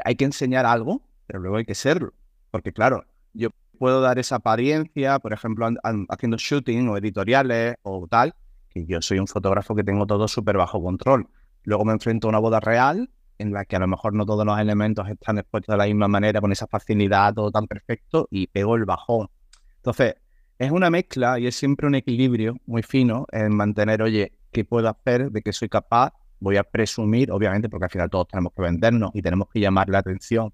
[0.05, 2.13] hay que enseñar algo, pero luego hay que serlo.
[2.51, 5.69] Porque claro, yo puedo dar esa apariencia, por ejemplo,
[6.09, 8.35] haciendo shooting o editoriales o tal,
[8.71, 11.29] que yo soy un fotógrafo que tengo todo súper bajo control.
[11.65, 14.45] Luego me enfrento a una boda real en la que a lo mejor no todos
[14.45, 18.47] los elementos están expuestos de la misma manera, con esa facilidad, todo tan perfecto, y
[18.47, 19.29] pego el bajón.
[19.77, 20.17] Entonces,
[20.59, 24.89] es una mezcla y es siempre un equilibrio muy fino en mantener, oye, ¿qué puedo
[24.89, 25.31] hacer?
[25.31, 26.15] ¿De qué soy capaz?
[26.41, 29.89] Voy a presumir, obviamente, porque al final todos tenemos que vendernos y tenemos que llamar
[29.89, 30.53] la atención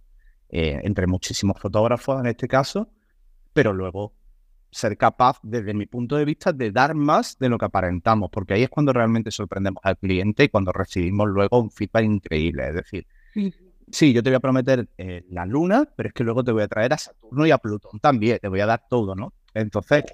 [0.48, 2.88] eh, entre muchísimos fotógrafos en este caso,
[3.52, 4.12] pero luego
[4.72, 8.54] ser capaz, desde mi punto de vista, de dar más de lo que aparentamos, porque
[8.54, 12.68] ahí es cuando realmente sorprendemos al cliente y cuando recibimos luego un feedback increíble.
[12.68, 13.06] Es decir,
[13.90, 16.62] sí, yo te voy a prometer eh, la luna, pero es que luego te voy
[16.62, 19.34] a traer a Saturno y a Plutón también, te voy a dar todo, ¿no?
[19.52, 20.04] Entonces,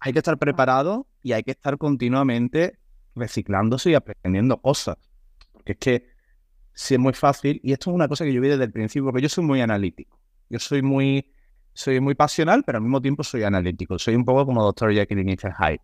[0.00, 2.78] hay que estar preparado y hay que estar continuamente
[3.14, 4.96] reciclándose y aprendiendo cosas.
[5.52, 6.06] Porque es que
[6.72, 9.10] sí es muy fácil, y esto es una cosa que yo vi desde el principio,
[9.10, 10.18] porque yo soy muy analítico.
[10.48, 11.32] Yo soy muy
[11.76, 13.98] soy muy pasional, pero al mismo tiempo soy analítico.
[13.98, 14.94] Soy un poco como Dr.
[14.94, 15.54] Jekyll y Mr.
[15.58, 15.80] Hyde.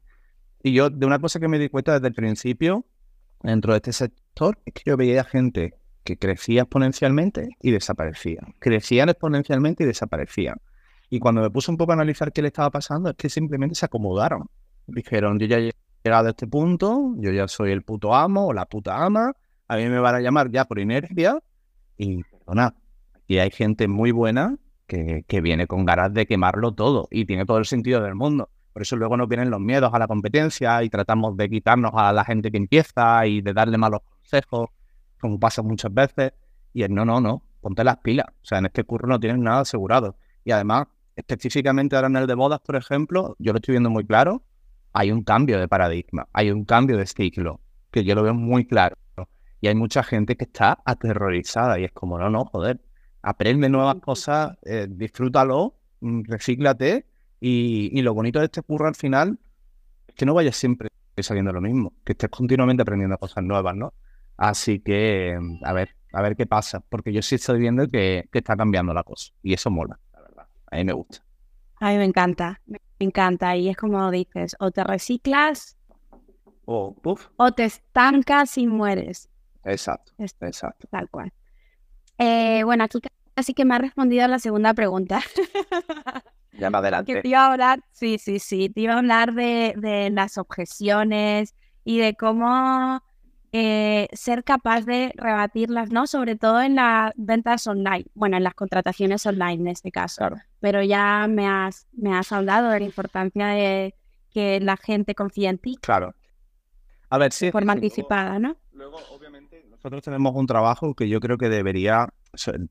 [0.63, 2.87] Y yo, de una cosa que me di cuenta desde el principio,
[3.43, 8.41] dentro de este sector, es que yo veía gente que crecía exponencialmente y desaparecía.
[8.59, 10.57] Crecían exponencialmente y desaparecían.
[11.11, 13.75] Y cuando me puse un poco a analizar qué le estaba pasando, es que simplemente
[13.75, 14.49] se acomodaron.
[14.87, 18.53] Dijeron, yo ya he llegado a este punto, yo ya soy el puto amo o
[18.55, 19.35] la puta ama,
[19.69, 21.39] a mí me van a llamar ya por inercia.
[21.99, 22.75] Y perdona,
[23.15, 24.57] aquí hay gente muy buena
[25.27, 28.51] que, viene con ganas de quemarlo todo y tiene todo el sentido del mundo.
[28.73, 32.13] Por eso luego nos vienen los miedos a la competencia y tratamos de quitarnos a
[32.13, 34.69] la gente que empieza y de darle malos consejos,
[35.21, 36.33] como pasa muchas veces.
[36.73, 38.27] Y es no, no, no, ponte las pilas.
[38.29, 40.17] O sea, en este curro no tienes nada asegurado.
[40.45, 44.07] Y además, específicamente ahora en el de bodas, por ejemplo, yo lo estoy viendo muy
[44.07, 44.43] claro,
[44.93, 48.67] hay un cambio de paradigma, hay un cambio de ciclo, que yo lo veo muy
[48.67, 48.97] claro.
[49.61, 52.81] Y hay mucha gente que está aterrorizada y es como, no, no, joder,
[53.23, 57.07] aprende nuevas cosas, eh, disfrútalo, mm, recíclate
[57.41, 59.39] y, lo bonito de este curro al final
[60.07, 63.93] es que no vayas siempre saliendo lo mismo, que estés continuamente aprendiendo cosas nuevas, ¿no?
[64.37, 68.39] Así que, a ver, a ver qué pasa, porque yo sí estoy viendo que, que
[68.39, 70.47] está cambiando la cosa y eso mola, la verdad.
[70.71, 71.23] A mí me gusta.
[71.77, 73.57] A mí me encanta, me encanta.
[73.57, 75.77] Y es como dices, o te reciclas
[76.65, 76.97] o,
[77.37, 79.29] o te estancas y mueres.
[79.65, 80.87] Exacto, exacto.
[80.91, 81.33] Tal cual.
[82.25, 83.01] Eh, bueno, aquí
[83.35, 85.21] casi que me ha respondido a la segunda pregunta.
[86.59, 87.15] Ya me adelante.
[87.15, 90.37] Que te iba a hablar, sí, sí, sí, te iba a hablar de, de las
[90.37, 93.03] objeciones y de cómo
[93.53, 96.07] eh, ser capaz de rebatirlas, ¿no?
[96.07, 100.29] Sobre todo en las ventas online, bueno, en las contrataciones online en este caso.
[100.61, 103.95] Pero ya me has, me has hablado de la importancia de
[104.31, 105.77] que la gente confíe en ti.
[105.81, 106.15] Claro.
[107.09, 107.47] A ver, sí.
[107.47, 108.57] De forma anticipada, ¿no?
[108.73, 109.52] Luego, obviamente,
[109.83, 112.09] nosotros tenemos un trabajo que yo creo que debería,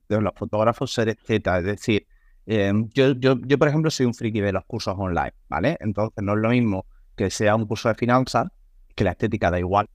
[0.08, 1.58] de los fotógrafos, ser estética.
[1.58, 2.06] Es decir,
[2.46, 5.76] em, yo, yo, yo, por ejemplo, soy un friki de los cursos online, ¿vale?
[5.80, 8.48] Entonces, no es lo mismo que sea un curso de finanzas,
[8.94, 9.88] que la estética da igual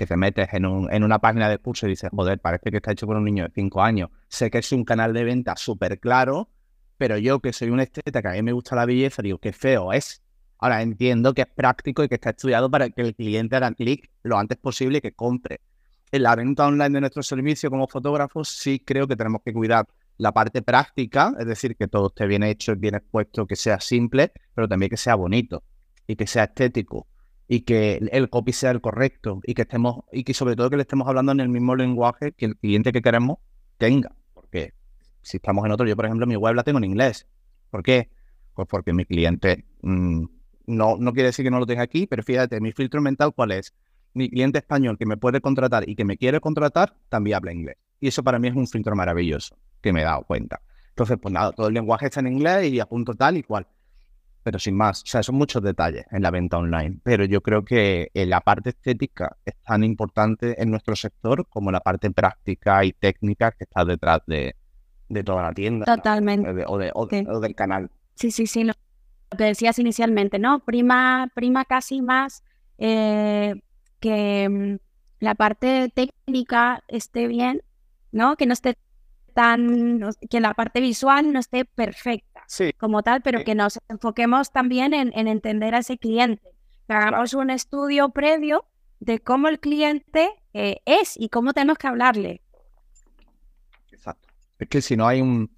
[0.00, 2.78] que te metes en, un, en una página de curso y dices, joder, parece que
[2.78, 4.08] está hecho por un niño de 5 años.
[4.28, 6.48] Sé que es un canal de venta súper claro,
[6.96, 9.52] pero yo que soy un esteta, que a mí me gusta la belleza, digo, qué
[9.52, 10.22] feo es.
[10.56, 14.10] Ahora entiendo que es práctico y que está estudiado para que el cliente haga clic
[14.22, 15.60] lo antes posible y que compre.
[16.12, 19.86] En la venta online de nuestro servicio como fotógrafos sí creo que tenemos que cuidar
[20.16, 24.32] la parte práctica, es decir, que todo esté bien hecho, bien expuesto, que sea simple,
[24.54, 25.62] pero también que sea bonito
[26.06, 27.06] y que sea estético
[27.48, 30.76] y que el copy sea el correcto y que estemos y que sobre todo que
[30.76, 33.38] le estemos hablando en el mismo lenguaje que el cliente que queremos
[33.78, 34.14] tenga.
[34.34, 34.74] Porque
[35.22, 37.26] si estamos en otro, yo por ejemplo mi web la tengo en inglés.
[37.70, 38.10] ¿Por qué?
[38.54, 40.24] Pues porque mi cliente mm,
[40.66, 43.52] no, no quiere decir que no lo tenga aquí, pero fíjate, mi filtro mental cuál
[43.52, 43.74] es.
[44.14, 47.76] Mi cliente español que me puede contratar y que me quiere contratar también habla inglés.
[48.00, 50.60] Y eso para mí es un filtro maravilloso que me he dado cuenta.
[50.88, 53.66] Entonces, pues nada, todo el lenguaje está en inglés y apunto tal y cual
[54.42, 55.02] pero sin más.
[55.02, 58.40] O sea, son muchos detalles en la venta online, pero yo creo que eh, la
[58.40, 63.64] parte estética es tan importante en nuestro sector como la parte práctica y técnica que
[63.64, 64.56] está detrás de,
[65.24, 65.84] toda la tienda.
[65.86, 66.64] Totalmente.
[66.66, 67.90] O, del canal.
[68.14, 68.64] Sí, sí, sí.
[68.64, 68.72] Lo
[69.36, 70.60] que decías inicialmente, ¿no?
[70.60, 72.42] Prima, prima casi más
[72.78, 73.60] eh,
[74.00, 74.76] que mm,
[75.20, 77.62] la parte técnica esté bien,
[78.10, 78.36] ¿no?
[78.36, 78.76] Que no esté
[79.34, 82.44] tan, que la parte visual no esté perfecta
[82.78, 86.42] como tal, pero que nos enfoquemos también en, entender a ese cliente.
[86.88, 88.64] Que hagamos un estudio previo
[88.98, 92.42] de cómo el cliente eh, es y cómo tenemos que hablarle.
[93.92, 94.28] Exacto.
[94.58, 95.50] Es que si no hay un...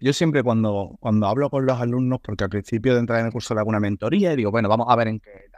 [0.00, 3.32] Yo siempre cuando, cuando hablo con los alumnos, porque al principio de entrar en el
[3.32, 5.50] curso de alguna mentoría, digo, bueno, vamos a ver en qué.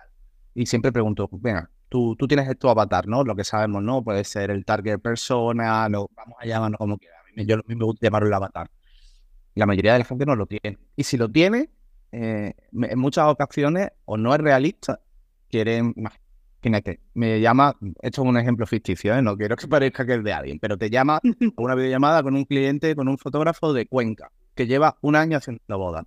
[0.54, 3.24] Y siempre pregunto, venga, tú, tú tienes tu avatar, ¿no?
[3.24, 4.02] Lo que sabemos, ¿no?
[4.02, 7.16] Puede ser el target persona, lo, vamos a llamarlo como quiera.
[7.36, 8.70] Yo a mí me gusta llamarlo el avatar
[9.54, 10.78] la mayoría de la gente no lo tiene.
[10.96, 11.70] Y si lo tiene,
[12.12, 15.00] eh, en muchas ocasiones o no es realista,
[15.50, 19.22] quieren, imagínate, me llama, esto es un ejemplo ficticio, ¿eh?
[19.22, 21.20] no quiero que parezca que es de alguien, pero te llama
[21.56, 25.78] una videollamada con un cliente, con un fotógrafo de Cuenca, que lleva un año haciendo
[25.78, 26.06] bodas.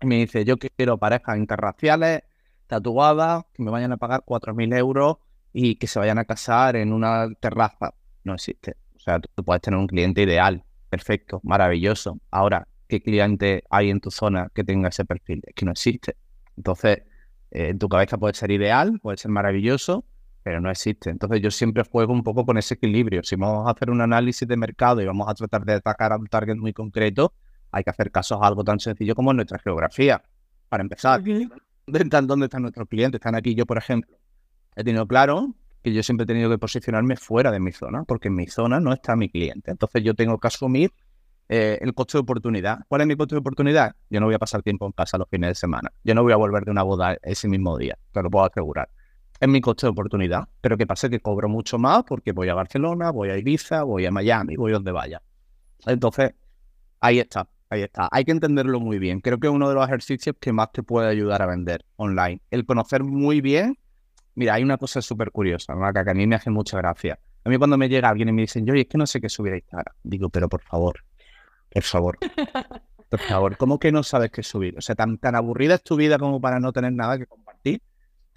[0.00, 2.22] Y me dice, yo quiero parejas interraciales,
[2.72, 5.16] tatuadas, que me vayan a pagar 4.000 euros
[5.52, 7.92] y que se vayan a casar en una terraza.
[8.24, 8.76] No existe.
[8.96, 12.18] O sea, tú puedes tener un cliente ideal, perfecto, maravilloso.
[12.30, 15.42] Ahora, qué cliente hay en tu zona que tenga ese perfil.
[15.46, 16.16] Es que no existe.
[16.56, 17.02] Entonces,
[17.50, 20.06] eh, en tu cabeza puede ser ideal, puede ser maravilloso,
[20.42, 21.10] pero no existe.
[21.10, 23.22] Entonces, yo siempre juego un poco con ese equilibrio.
[23.22, 26.16] Si vamos a hacer un análisis de mercado y vamos a tratar de atacar a
[26.16, 27.34] un target muy concreto,
[27.70, 30.22] hay que hacer casos a algo tan sencillo como nuestra geografía.
[30.70, 31.50] Para empezar, ¿dónde
[31.86, 33.18] están, ¿dónde están nuestros clientes?
[33.18, 33.54] Están aquí.
[33.54, 34.16] Yo, por ejemplo,
[34.76, 38.28] he tenido claro que yo siempre he tenido que posicionarme fuera de mi zona, porque
[38.28, 39.70] en mi zona no está mi cliente.
[39.70, 40.92] Entonces, yo tengo que asumir
[41.48, 42.78] eh, el costo de oportunidad.
[42.88, 43.94] ¿Cuál es mi costo de oportunidad?
[44.08, 45.92] Yo no voy a pasar tiempo en casa los fines de semana.
[46.04, 48.88] Yo no voy a volver de una boda ese mismo día, te lo puedo asegurar.
[49.38, 50.48] Es mi costo de oportunidad.
[50.60, 51.08] Pero ¿qué pasa?
[51.08, 54.72] Que cobro mucho más porque voy a Barcelona, voy a Ibiza, voy a Miami, voy
[54.72, 55.20] donde vaya.
[55.84, 56.32] Entonces,
[57.00, 58.08] ahí está, ahí está.
[58.10, 59.20] Hay que entenderlo muy bien.
[59.20, 62.40] Creo que es uno de los ejercicios que más te puede ayudar a vender online.
[62.50, 63.78] El conocer muy bien.
[64.34, 65.92] Mira, hay una cosa súper curiosa, ¿no?
[65.92, 67.18] que a mí me hace mucha gracia.
[67.44, 69.28] A mí cuando me llega alguien y me dicen, yo, es que no sé qué
[69.28, 69.94] subir a Instagram.
[70.02, 71.00] Digo, pero por favor,
[71.70, 72.18] por favor.
[73.12, 74.74] Por favor, ¿cómo que no sabes qué subir?
[74.78, 77.82] O sea, tan, tan aburrida es tu vida como para no tener nada que compartir.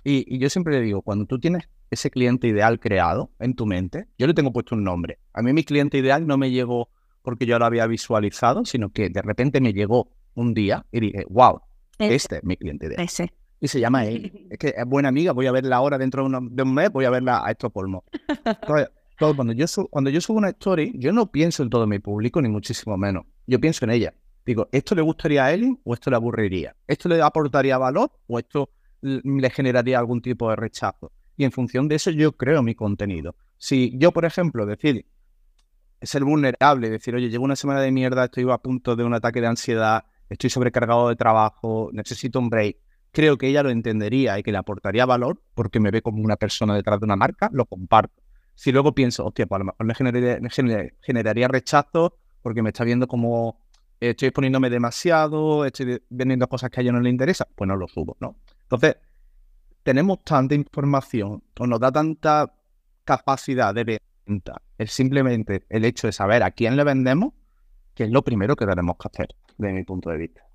[0.03, 4.07] Y, yo siempre le digo, cuando tú tienes ese cliente ideal creado en tu mente,
[4.17, 5.19] yo le tengo puesto un nombre.
[5.31, 6.89] A mí mi cliente ideal no me llegó
[7.25, 11.25] porque yo lo había visualizado, sino que de repente me llegó un día y dije,
[11.29, 11.59] wow,
[11.99, 13.01] este es mi cliente ideal.
[13.01, 13.33] Ese.
[13.59, 14.47] Y se llama él.
[14.51, 17.09] Es que es buena amiga, voy a verla ahora dentro de, un mes, voy a
[17.09, 18.03] verla a Estocolmo.
[18.45, 22.41] Entonces, cuando, yo cuando yo subo una story, yo no pienso en todo mi público,
[22.41, 23.25] ni muchísimo menos.
[23.47, 24.13] Yo pienso en ella.
[24.45, 26.75] Digo, ¿esto le gustaría a Ellen o esto le aburriría?
[26.87, 28.69] ¿Esto le aportaría valor o esto
[29.01, 31.11] le generaría algún tipo de rechazo?
[31.37, 33.35] Y en función de eso yo creo mi contenido.
[33.57, 35.05] Si yo, por ejemplo, decir,
[36.01, 39.41] ser vulnerable, decir, oye, llevo una semana de mierda, estoy a punto de un ataque
[39.41, 42.77] de ansiedad, estoy sobrecargado de trabajo, necesito un break,
[43.11, 46.35] creo que ella lo entendería y que le aportaría valor porque me ve como una
[46.35, 48.21] persona detrás de una marca, lo comparto.
[48.55, 50.39] Si luego pienso, hostia, pues a lo mejor me generaría,
[51.01, 53.65] generaría rechazo porque me está viendo como
[53.99, 57.87] estoy exponiéndome demasiado, estoy vendiendo cosas que a ella no le interesa, pues no lo
[57.87, 58.37] subo, ¿no?
[58.63, 58.97] Entonces,
[59.83, 62.53] tenemos tanta información o nos da tanta
[63.03, 67.33] capacidad de venta, es simplemente el hecho de saber a quién le vendemos,
[67.93, 70.45] que es lo primero que tenemos que hacer, desde mi punto de vista.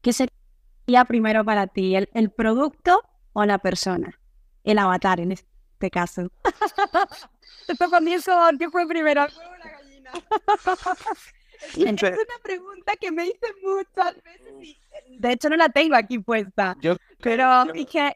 [0.00, 4.18] ¿Qué sería primero para ti, el, el producto o la persona?
[4.64, 6.30] El avatar en este caso.
[7.68, 9.24] Esto comienzo, ¿qué fue primero?
[9.24, 10.10] ¿El gallina?
[11.62, 14.52] Es una pregunta que me hice muchas veces
[15.06, 16.76] y de hecho no la tengo aquí puesta.
[16.80, 18.12] Yo, pero dije,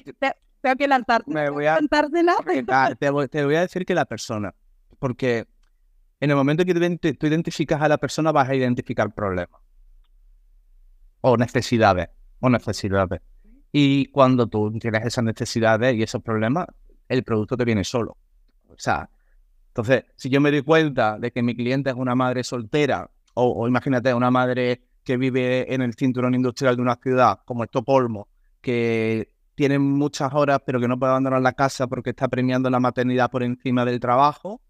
[0.60, 1.30] tengo que lanzarte.
[1.30, 1.78] Me voy a,
[2.98, 4.54] te, voy, te voy a decir que la persona,
[4.98, 5.46] porque
[6.20, 6.74] en el momento que
[7.14, 9.60] tú identificas a la persona vas a identificar problemas
[11.20, 12.08] o necesidades
[12.40, 13.20] o necesidades.
[13.72, 16.66] Y cuando tú tienes esas necesidades y esos problemas,
[17.08, 18.16] el producto te viene solo.
[18.68, 19.10] O sea,
[19.68, 23.68] entonces, si yo me doy cuenta de que mi cliente es una madre soltera o,
[23.68, 28.28] imagínate una madre que vive en el cinturón industrial de una ciudad como Estocolmo,
[28.62, 32.80] que tiene muchas horas pero que no puede abandonar la casa porque está premiando la
[32.80, 34.62] maternidad por encima del trabajo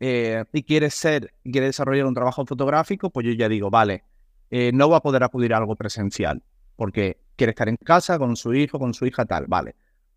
[0.00, 4.04] eh, y quiere ser, quiere desarrollar un trabajo fotográfico, pues yo ya digo, vale,
[4.50, 6.42] eh, no va a poder acudir a algo presencial
[6.76, 9.74] porque quiere estar en casa con su hijo, con su hija tal, vale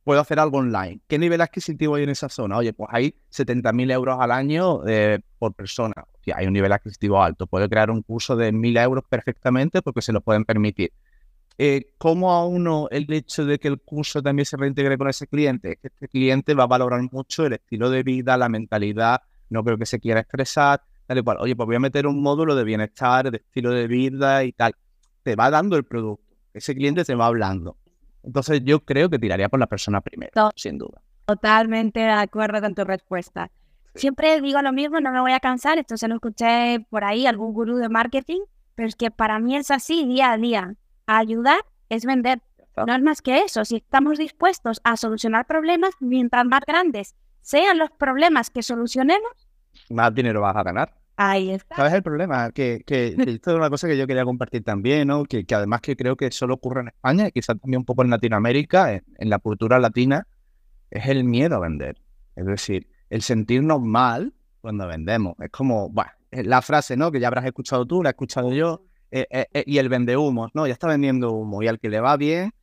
[0.09, 1.01] puedo hacer algo online.
[1.07, 2.57] ¿Qué nivel adquisitivo hay en esa zona?
[2.57, 5.93] Oye, pues hay 70.000 euros al año eh, por persona.
[6.03, 7.45] O hay un nivel adquisitivo alto.
[7.45, 10.93] Puedo crear un curso de 1.000 euros perfectamente porque se lo pueden permitir.
[11.59, 15.27] Eh, ¿Cómo a uno el hecho de que el curso también se reintegre con ese
[15.27, 15.77] cliente?
[15.83, 19.85] Este cliente va a valorar mucho el estilo de vida, la mentalidad, no creo que
[19.85, 21.37] se quiera expresar, tal y cual.
[21.39, 24.73] Oye, pues voy a meter un módulo de bienestar, de estilo de vida y tal.
[25.23, 26.23] Te va dando el producto.
[26.53, 27.77] Ese cliente te va hablando.
[28.23, 31.01] Entonces yo creo que tiraría por la persona primero, sin duda.
[31.25, 33.51] Totalmente de acuerdo con tu respuesta.
[33.95, 37.25] Siempre digo lo mismo, no me voy a cansar, esto se lo escuché por ahí,
[37.25, 38.41] algún gurú de marketing,
[38.75, 40.75] pero es que para mí es así día a día.
[41.05, 42.41] Ayudar es vender.
[42.85, 43.65] No es más que eso.
[43.65, 49.49] Si estamos dispuestos a solucionar problemas, mientras más grandes sean los problemas que solucionemos,
[49.89, 50.93] más dinero vas a ganar.
[51.21, 51.75] Ahí está.
[51.75, 52.51] ¿Sabes el problema?
[52.51, 55.25] Que, que esto es una cosa que yo quería compartir también, ¿no?
[55.25, 58.03] Que, que, además que creo que solo ocurre en España y quizás también un poco
[58.03, 60.27] en Latinoamérica, en, la cultura latina,
[60.89, 61.97] es el miedo a vender.
[62.35, 65.35] Es decir, el sentirnos mal cuando vendemos.
[65.39, 67.11] Es como, bueno, la frase, ¿no?
[67.11, 70.15] Que ya habrás escuchado tú, la he escuchado yo, eh, eh, eh, y el vende
[70.15, 70.67] humo, ¿no?
[70.67, 72.53] Ya está vendiendo humo y al que le va bien,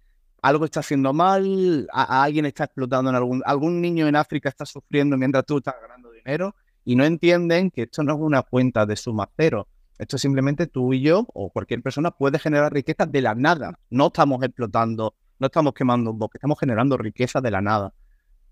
[0.46, 4.64] algo está haciendo mal, a, alguien está explotando en algún, algún niño en África está
[4.64, 6.54] sufriendo mientras tú estás ganando dinero
[6.84, 9.66] y no entienden que esto no es una cuenta de suma cero.
[9.98, 13.78] Esto simplemente tú y yo o cualquier persona puede generar riqueza de la nada.
[13.90, 17.92] No estamos explotando, no estamos quemando un bosque, estamos generando riqueza de la nada.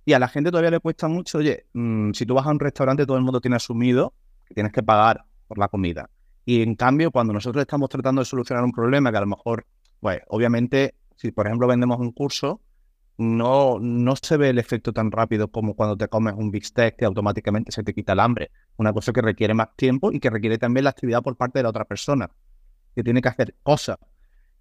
[0.04, 2.58] Y a la gente todavía le cuesta mucho, oye, mm, si tú vas a un
[2.58, 4.14] restaurante todo el mundo tiene asumido
[4.46, 6.10] que tienes que pagar por la comida.
[6.44, 9.64] Y en cambio, cuando nosotros estamos tratando de solucionar un problema que a lo mejor,
[10.00, 12.60] pues obviamente, si por ejemplo vendemos un curso,
[13.16, 17.04] no, no se ve el efecto tan rápido como cuando te comes un bistec que
[17.04, 18.50] automáticamente se te quita el hambre.
[18.76, 21.62] Una cosa que requiere más tiempo y que requiere también la actividad por parte de
[21.64, 22.30] la otra persona,
[22.94, 23.98] que tiene que hacer cosas.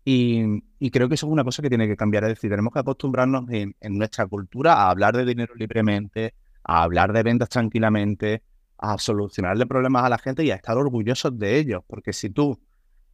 [0.06, 2.23] Y, creo que eso es una cosa que tiene que cambiar.
[2.25, 7.13] Es decir, tenemos que acostumbrarnos en, nuestra cultura a hablar de dinero libremente, a hablar
[7.13, 8.44] de ventas tranquilamente,
[8.77, 11.84] a solucionarle problemas a la gente y a estar orgullosos de ellos.
[11.88, 12.60] Porque si tú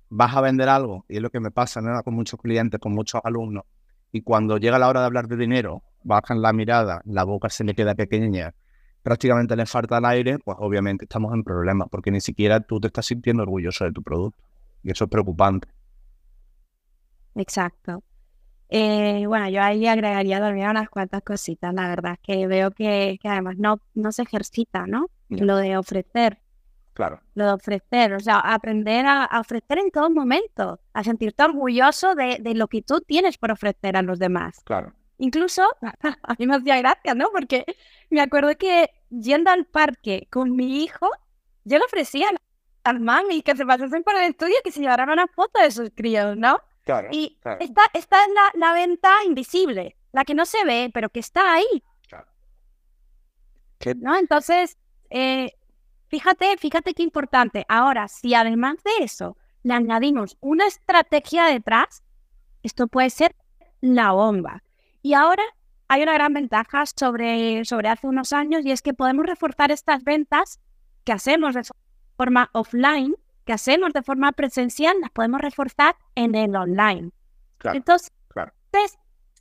[0.10, 3.22] vas a vender algo, y es lo que me pasa con muchos clientes, con muchos
[3.24, 3.64] alumnos,
[4.12, 7.64] y cuando llega la hora de hablar de dinero, bajan la mirada, la boca se
[7.64, 8.54] le queda pequeña,
[9.04, 12.88] prácticamente le falta el aire, pues obviamente estamos en problemas, porque ni siquiera tú te
[12.88, 14.44] estás sintiendo orgulloso de tu producto.
[14.84, 15.68] Y eso es preocupante.
[17.36, 18.04] Exacto.
[18.70, 23.58] Eh, bueno, yo ahí agregaría también unas cuantas cositas, la verdad, que veo que, además
[23.58, 25.08] no, no se ejercita, ¿no?
[25.30, 26.40] Lo de ofrecer.
[27.00, 27.22] Claro.
[27.34, 32.40] Lo de ofrecer, o sea, aprender a, ofrecer en todo momento, a sentirte orgulloso de,
[32.42, 34.60] de, lo que tú tienes por ofrecer a los demás.
[34.66, 34.92] Claro.
[35.18, 37.30] Incluso, a mí me hacía gracia, ¿no?
[37.32, 37.64] Porque
[38.10, 41.10] me acuerdo que yendo al parque con mi hijo,
[41.64, 42.32] yo le ofrecía
[42.84, 45.92] al mami que se pasasen por el estudio que se llevaran una foto de sus
[45.96, 46.60] críos, ¿no?
[46.84, 47.08] Claro.
[47.14, 51.22] Y Esta, esta, es la, la venta invisible, la que no se ve, pero que
[51.22, 51.82] está ahí.
[52.10, 52.28] Claro.
[54.02, 54.18] ¿No?
[54.18, 54.78] Entonces,
[55.10, 55.54] eh,
[56.10, 57.66] Fíjate, fíjate qué importante.
[57.70, 62.04] Ahora, si además de eso le añadimos una estrategia detrás,
[62.64, 63.36] esto puede ser
[63.82, 64.64] la bomba.
[65.02, 65.44] Y ahora
[65.88, 70.04] hay una gran ventaja sobre, sobre hace unos años y es que podemos reforzar estas
[70.04, 70.60] ventas
[71.04, 71.62] que hacemos de
[72.18, 77.12] forma offline, que hacemos de forma presencial, las podemos reforzar en el online.
[77.64, 78.12] Entonces,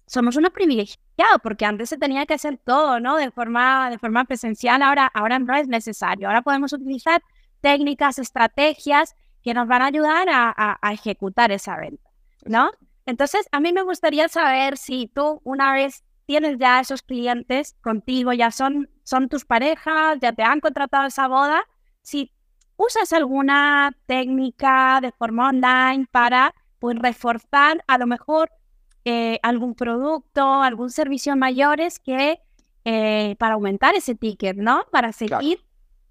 [0.08, 3.16] somos unos privilegiados porque antes se tenía que hacer todo, ¿no?
[3.16, 6.28] De forma, de forma presencial, ahora, ahora no es necesario.
[6.28, 7.22] Ahora podemos utilizar
[7.60, 12.10] técnicas, estrategias que nos van a ayudar a, ejecutar esa venta,
[12.44, 12.70] ¿no?
[13.06, 18.32] Entonces, a mí me gustaría saber si tú una vez tienes ya esos clientes contigo,
[18.32, 21.64] ya son, son tus parejas, ya te han contratado esa boda,
[22.02, 22.32] si
[22.76, 28.50] usas alguna técnica de forma online para pues, reforzar a lo mejor
[29.10, 32.42] eh, algún producto, algún servicio mayores que
[32.84, 34.84] eh, para aumentar ese ticket, ¿no?
[34.92, 35.64] Para seguir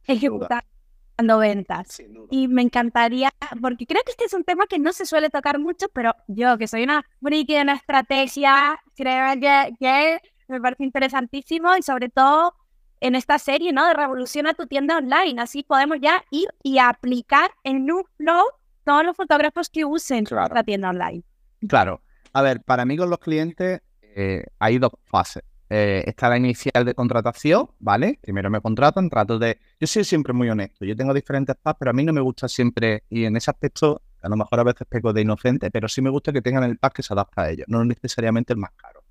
[0.07, 2.01] ejecutando ventas.
[2.31, 3.29] Y me encantaría,
[3.61, 6.57] porque creo que este es un tema que no se suele tocar mucho, pero yo
[6.57, 9.39] que soy una friki de la estrategia, creo
[9.79, 12.55] que, me parece interesantísimo y sobre todo
[12.99, 13.85] en esta serie, ¿no?
[13.85, 15.39] De Revoluciona tu tienda online.
[15.39, 18.43] Así podemos ya ir y aplicar en un flow
[18.83, 21.21] todos los fotógrafos que usen nuestra tienda online.
[21.67, 22.01] Claro.
[22.33, 25.43] A ver, para mí con los clientes eh, hay dos fases.
[25.69, 28.19] Eh, está la inicial de contratación, ¿vale?
[28.21, 29.59] Primero me contratan, trato de...
[29.79, 32.47] Yo soy siempre muy honesto, yo tengo diferentes packs, pero a mí no me gusta
[32.47, 36.01] siempre, y en ese aspecto, a lo mejor a veces peco de inocente, pero sí
[36.01, 38.71] me gusta que tengan el pack que se adapta a ellos, no necesariamente el más
[38.77, 39.03] caro.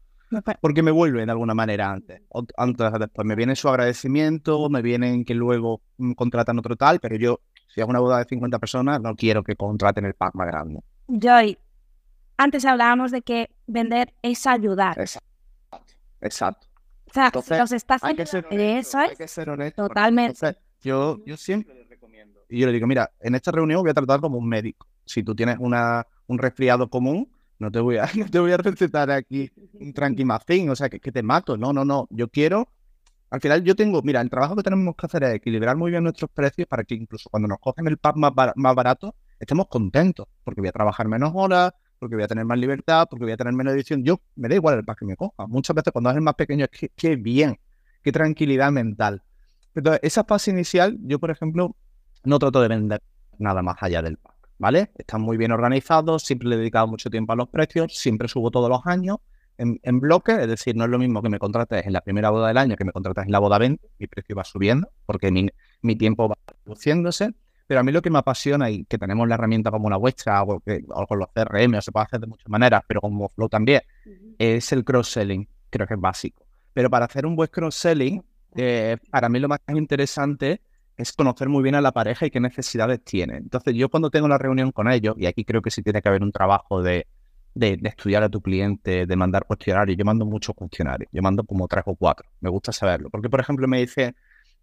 [0.60, 2.22] Porque me vuelve de alguna manera antes.
[2.56, 7.16] Antes después me viene su agradecimiento, me vienen que luego mm, contratan otro tal, pero
[7.16, 10.48] yo, si es una boda de 50 personas, no quiero que contraten el pack más
[10.48, 10.80] grande.
[11.06, 11.56] Joy,
[12.36, 14.98] antes hablábamos de que vender es ayudar.
[14.98, 15.26] Exacto.
[16.20, 16.66] Exacto.
[17.06, 20.56] O sea, Entonces, los estás hay que ser eso es hay que ser honesto, totalmente.
[20.82, 22.40] yo, yo siempre les recomiendo.
[22.48, 24.86] Y yo le digo, mira, en esta reunión voy a tratar como un médico.
[25.04, 28.56] Si tú tienes una, un resfriado común, no te voy a, no te voy a
[28.56, 31.56] recetar aquí un tranquimacín, o sea, que, que te mato.
[31.56, 32.06] No, no, no.
[32.10, 32.68] Yo quiero
[33.30, 36.04] al final yo tengo, mira, el trabajo que tenemos que hacer es equilibrar muy bien
[36.04, 40.26] nuestros precios para que incluso cuando nos cogen el pack más, más barato, estemos contentos,
[40.44, 43.36] porque voy a trabajar menos horas, porque voy a tener más libertad, porque voy a
[43.36, 44.04] tener menos edición.
[44.04, 45.46] Yo me da igual el pack que me coja.
[45.46, 47.58] Muchas veces cuando es el más pequeño es que, bien,
[48.02, 49.22] qué tranquilidad mental.
[49.74, 51.76] Entonces, esa fase inicial, yo, por ejemplo,
[52.24, 53.02] no trato de vender
[53.38, 54.90] nada más allá del pack, ¿vale?
[54.96, 58.50] Están muy bien organizados, siempre le he dedicado mucho tiempo a los precios, siempre subo
[58.50, 59.18] todos los años
[59.58, 62.30] en, en bloque, es decir, no es lo mismo que me contrates en la primera
[62.30, 65.30] boda del año que me contrates en la boda 20, mi precio va subiendo, porque
[65.82, 67.34] mi tiempo va reduciéndose.
[67.66, 70.42] Pero a mí lo que me apasiona y que tenemos la herramienta como la vuestra
[70.42, 73.82] o, con los CRM, o se puede hacer de muchas maneras, pero como Flow también,
[74.38, 75.48] es el cross-selling.
[75.70, 76.46] Creo que es básico.
[76.72, 78.22] Pero para hacer un buen cross-selling,
[78.54, 80.60] eh, para mí lo más interesante
[80.96, 83.36] es conocer muy bien a la pareja y qué necesidades tiene.
[83.36, 86.08] Entonces, yo cuando tengo la reunión con ellos, y aquí creo que sí tiene que
[86.08, 87.06] haber un trabajo de,
[87.56, 89.96] de, estudiar a tu cliente, de mandar cuestionarios.
[89.96, 92.28] Yo mando muchos cuestionarios, yo mando como tres o cuatro.
[92.40, 93.10] Me gusta saberlo.
[93.10, 94.14] Porque, por ejemplo, me dice,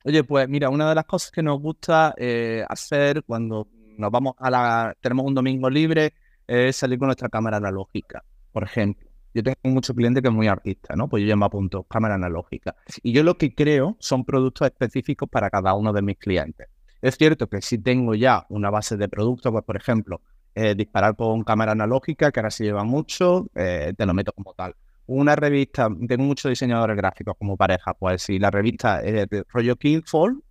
[0.06, 4.34] Oye, pues mira, una de las cosas que nos gusta eh, hacer cuando nos vamos
[4.38, 6.14] a la, tenemos un domingo libre,
[6.46, 9.08] es salir con nuestra cámara analógica, por ejemplo.
[9.34, 11.08] Yo tengo muchos clientes que es muy artista, ¿no?
[11.08, 12.76] Pues yo ya me apunto cámara analógica.
[13.02, 16.68] Y yo lo que creo son productos específicos para cada uno de mis clientes.
[17.02, 20.22] Es cierto que si tengo ya una base de productos, pues por ejemplo,
[20.54, 24.54] eh, disparar con cámara analógica, que ahora se lleva mucho, eh, te lo meto como
[24.54, 24.76] tal
[25.06, 29.76] una revista, tengo muchos diseñadores gráficos como pareja, pues si la revista es de rollo
[29.76, 30.42] Kingfall,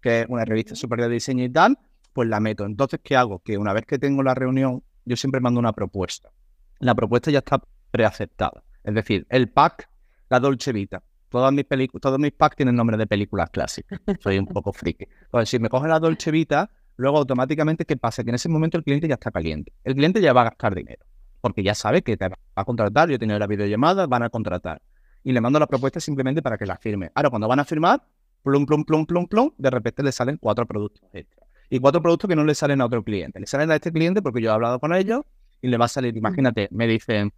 [0.00, 1.78] que es una revista súper de diseño y tal,
[2.12, 2.64] pues la meto.
[2.64, 3.40] Entonces, ¿qué hago?
[3.40, 6.30] Que una vez que tengo la reunión, yo siempre mando una propuesta.
[6.78, 8.64] La propuesta ya está preaceptada.
[8.82, 9.88] Es decir, el pack,
[10.28, 11.02] la Dolce Vita.
[11.28, 11.66] Todas mis
[12.00, 14.00] todos mis packs tienen nombre de películas clásicas.
[14.20, 15.06] Soy un poco friki.
[15.30, 18.24] Pues si me coge la Dolce Vita, luego automáticamente, ¿qué pasa?
[18.24, 19.72] Que en ese momento el cliente ya está caliente.
[19.84, 21.04] El cliente ya va a gastar dinero
[21.40, 24.30] porque ya sabe que te va a contratar, yo he tenido la videollamada, van a
[24.30, 24.82] contratar.
[25.22, 27.10] Y le mando la propuesta simplemente para que la firme.
[27.14, 28.02] Ahora, cuando van a firmar,
[28.42, 31.46] plum, plum, plum, plum, plum, de repente le salen cuatro productos extra.
[31.68, 33.38] Y cuatro productos que no le salen a otro cliente.
[33.38, 35.22] Le salen a este cliente porque yo he hablado con ellos
[35.62, 37.32] y le va a salir, imagínate, me dicen,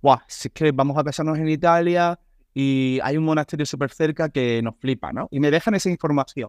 [0.00, 2.18] guau, si es que vamos a casarnos en Italia
[2.54, 5.28] y hay un monasterio súper cerca que nos flipa, ¿no?
[5.30, 6.48] Y me dejan esa información.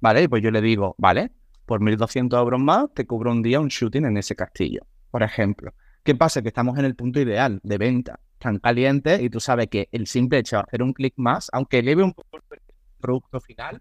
[0.00, 1.32] Vale, pues yo le digo, vale,
[1.66, 5.72] por 1.200 euros más te cubro un día un shooting en ese castillo, por ejemplo.
[6.04, 6.42] ¿Qué pasa?
[6.42, 10.08] Que estamos en el punto ideal de venta, tan caliente y tú sabes que el
[10.08, 12.60] simple hecho de hacer un clic más, aunque eleve un poco el
[13.00, 13.80] producto final,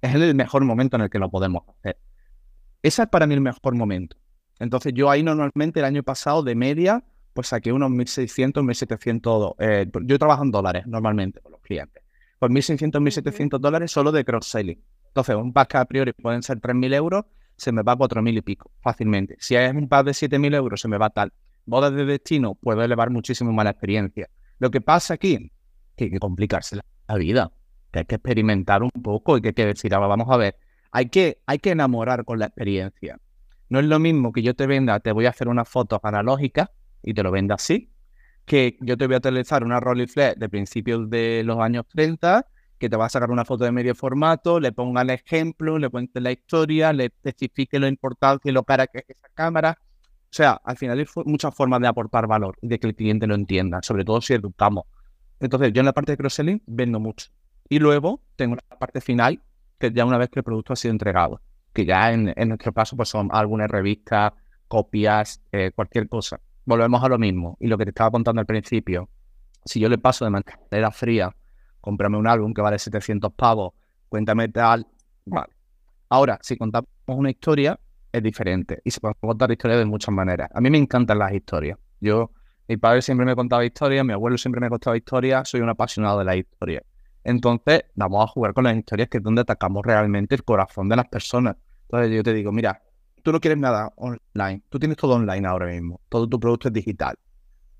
[0.00, 1.98] es el mejor momento en el que lo podemos hacer.
[2.82, 4.16] Ese es para mí el mejor momento.
[4.58, 7.04] Entonces yo ahí normalmente el año pasado de media
[7.34, 12.02] pues saqué unos 1.600, 1.700, eh, yo trabajo en dólares normalmente con los clientes,
[12.38, 14.82] por 1.600, 1.700 dólares solo de cross-selling.
[15.08, 18.38] Entonces un pack que a priori pueden ser 3.000 euros, se me va a 4.000
[18.38, 19.36] y pico fácilmente.
[19.38, 21.30] Si es un pack de 7.000 euros, se me va tal.
[21.68, 24.30] Bodas de destino, puedo elevar muchísimo más la experiencia.
[24.58, 25.52] Lo que pasa aquí,
[25.94, 27.52] que hay que complicarse la vida,
[27.90, 30.56] que hay que experimentar un poco y que hay que decir, ahora vamos a ver,
[30.92, 33.20] hay que, hay que enamorar con la experiencia.
[33.68, 36.70] No es lo mismo que yo te venda, te voy a hacer unas fotos analógicas
[37.02, 37.92] y te lo venda así,
[38.46, 42.46] que yo te voy a utilizar una Rolleiflex de principios de los años 30,
[42.78, 45.90] que te va a sacar una foto de medio formato, le ponga el ejemplo, le
[45.90, 49.76] cuente la historia, le especifique lo importante y lo cara que es esa cámara.
[50.30, 53.26] O sea, al final hay muchas formas de aportar valor y de que el cliente
[53.26, 54.84] lo entienda, sobre todo si educamos.
[55.40, 57.28] Entonces, yo en la parte de cross-selling vendo mucho.
[57.68, 59.42] Y luego tengo la parte final,
[59.78, 61.40] que ya una vez que el producto ha sido entregado
[61.78, 64.32] que ya en, nuestro caso pues son algunas revistas,
[64.66, 66.40] copias, eh, cualquier cosa.
[66.64, 67.56] Volvemos a lo mismo.
[67.60, 69.08] Y lo que te estaba contando al principio,
[69.64, 71.34] si yo le paso de manera fría,
[71.80, 73.74] cómprame un álbum que vale 700 pavos,
[74.08, 74.88] cuéntame tal,
[75.24, 75.52] vale.
[76.08, 77.78] Ahora, si contamos una historia,
[78.22, 78.80] diferente.
[78.84, 80.50] Y se puede contar historias de muchas maneras.
[80.52, 81.78] A mí me encantan las historias.
[82.00, 82.32] Yo,
[82.68, 86.18] mi padre siempre me contaba historias, mi abuelo siempre me contaba historias, soy un apasionado
[86.18, 86.82] de la historia.
[87.24, 90.96] Entonces, vamos a jugar con las historias que es donde atacamos realmente el corazón de
[90.96, 91.56] las personas.
[91.82, 92.82] Entonces yo te digo, mira,
[93.22, 96.74] tú no quieres nada online, tú tienes todo online ahora mismo, todo tu producto es
[96.74, 97.16] digital.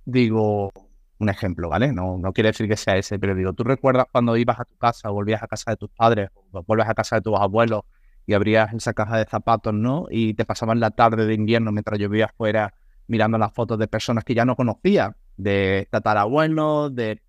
[0.05, 0.71] Digo,
[1.19, 1.93] un ejemplo, ¿vale?
[1.93, 4.77] No, no quiere decir que sea ese, pero digo, ¿tú recuerdas cuando ibas a tu
[4.77, 7.83] casa volvías a casa de tus padres o vuelves a casa de tus abuelos
[8.29, 10.07] y abrías esa caja de zapatos, ¿no?
[10.11, 12.75] Y te pasaban la tarde de invierno mientras llovía afuera
[13.07, 17.23] mirando las fotos de personas que ya no conocías, de tatarabuelos, de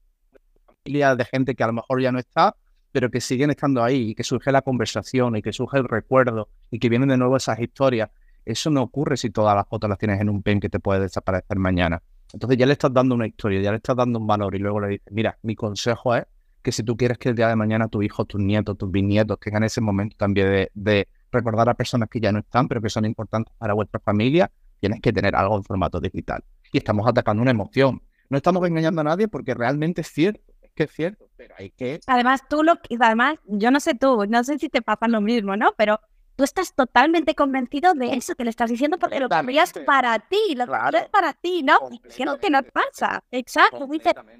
[0.66, 2.58] familia, de gente que a lo mejor ya no está,
[2.92, 6.50] pero que siguen estando ahí y que surge la conversación y que surge el recuerdo
[6.70, 8.10] y que vienen de nuevo esas historias.
[8.44, 11.00] Eso no ocurre si todas las fotos las tienes en un pen que te puede
[11.00, 12.04] desaparecer mañana.
[12.34, 14.82] Entonces ya le estás dando una historia, ya le estás dando un valor y luego
[14.82, 16.26] le dices, mira, mi consejo es
[16.70, 19.40] que si tú quieres que el día de mañana tu hijo, tus nietos, tus bisnietos
[19.40, 22.90] tengan ese momento también de, de recordar a personas que ya no están, pero que
[22.90, 26.44] son importantes para vuestra familia, tienes que tener algo en formato digital.
[26.72, 28.02] Y estamos atacando una emoción.
[28.30, 30.42] No estamos engañando a nadie porque realmente es cierto
[30.76, 32.00] que es cierto, pero hay que...
[32.08, 32.80] Además, tú lo...
[33.02, 35.74] Además, yo no sé tú, no sé si te pasa lo mismo, ¿no?
[35.76, 36.00] Pero
[36.38, 40.56] tú estás totalmente convencido de eso que le estás diciendo porque lo querías para ti,
[40.56, 41.00] lo claro.
[41.12, 41.78] para ti, ¿no?
[42.02, 43.22] Diciendo que no pasa.
[43.30, 43.90] Exacto.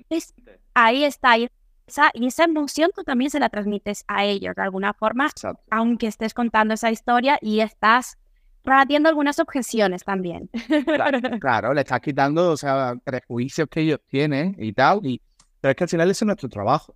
[0.10, 0.34] Es,
[0.74, 1.38] ahí está.
[1.38, 1.50] Y
[1.90, 5.30] esa, y esa emoción tú también se la transmites a ellos de alguna forma,
[5.70, 8.18] aunque estés contando esa historia y estás
[8.64, 10.50] rebatiendo algunas objeciones también.
[10.86, 15.22] Claro, claro, le estás quitando, o sea, prejuicios que ellos tienen y tal, y
[15.62, 16.96] pero es que al final ese es nuestro trabajo.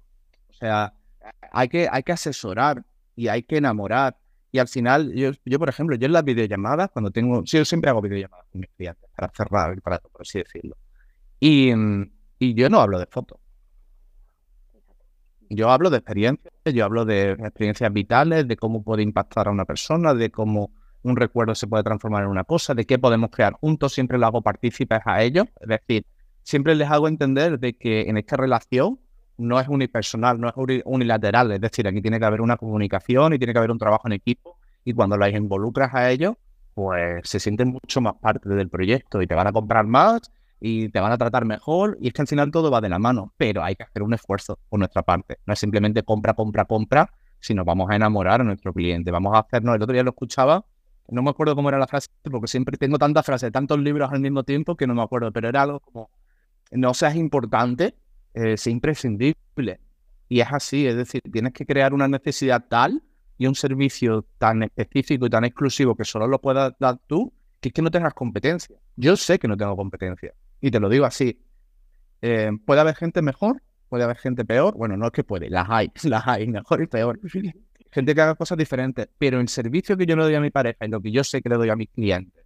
[0.50, 0.94] O sea,
[1.52, 2.84] hay que, hay que asesorar
[3.16, 4.18] y hay que enamorar.
[4.52, 7.90] Y al final, yo, yo, por ejemplo, yo en las videollamadas, cuando tengo, yo siempre
[7.90, 10.78] hago videollamadas con mis clientes para cerrar el para por así decirlo.
[11.40, 11.72] Y,
[12.40, 13.40] y yo no hablo de fotos.
[15.50, 19.66] Yo hablo de experiencias, yo hablo de experiencias vitales, de cómo puede impactar a una
[19.66, 20.72] persona, de cómo
[21.04, 24.26] un recuerdo se puede transformar en una cosa, de qué podemos crear juntos, siempre lo
[24.26, 25.46] hago partícipes a ellos.
[25.60, 26.06] Es decir,
[26.44, 29.00] siempre les hago entender de que en esta relación
[29.38, 33.38] no es unipersonal, no es unilateral, es decir, aquí tiene que haber una comunicación y
[33.38, 36.36] tiene que haber un trabajo en equipo y cuando las involucras a ellos,
[36.74, 40.22] pues se sienten mucho más parte del proyecto y te van a comprar más
[40.66, 42.98] y te van a tratar mejor y es que al final todo va de la
[42.98, 46.64] mano, pero hay que hacer un esfuerzo por nuestra parte, no es simplemente compra, compra,
[46.64, 47.12] compra,
[47.42, 50.66] sino vamos a enamorar a nuestro cliente, vamos a hacernos, el otro día lo escuchaba,
[51.10, 54.22] no me acuerdo cómo era la frase, porque siempre tengo tantas frases, tantos libros al
[54.22, 56.10] mismo tiempo que no me acuerdo, pero era algo como
[56.72, 57.96] no seas importante,
[58.34, 59.82] eh, es imprescindible.
[60.30, 63.04] Y es así, es decir, tienes que crear una necesidad tal
[63.38, 67.68] y un servicio tan específico y tan exclusivo que solo lo puedas dar tú, que
[67.68, 68.78] es que no tengas competencia.
[68.96, 70.34] Yo sé que no tengo competencia.
[70.64, 71.38] Y te lo digo así.
[72.22, 74.78] Eh, puede haber gente mejor, puede haber gente peor.
[74.78, 77.20] Bueno, no es que puede, las hay, las hay, mejor y peor.
[77.92, 79.10] Gente que haga cosas diferentes.
[79.18, 81.42] Pero el servicio que yo le doy a mi pareja y lo que yo sé
[81.42, 82.46] que le doy a mis clientes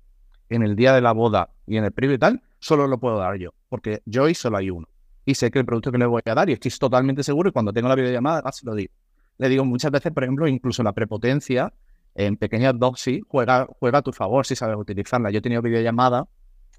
[0.50, 3.20] en el día de la boda y en el previo y tal, solo lo puedo
[3.20, 4.88] dar yo, porque yo y solo hay uno.
[5.24, 7.52] Y sé que el producto que le voy a dar, y estoy totalmente seguro, y
[7.52, 8.94] cuando tengo la videollamada, se lo digo.
[9.38, 11.72] Le digo muchas veces, por ejemplo, incluso la prepotencia
[12.16, 15.30] en pequeñas dosis juega, juega a tu favor si sabes utilizarla.
[15.30, 16.28] Yo he tenido videollamada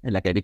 [0.03, 0.37] en la que al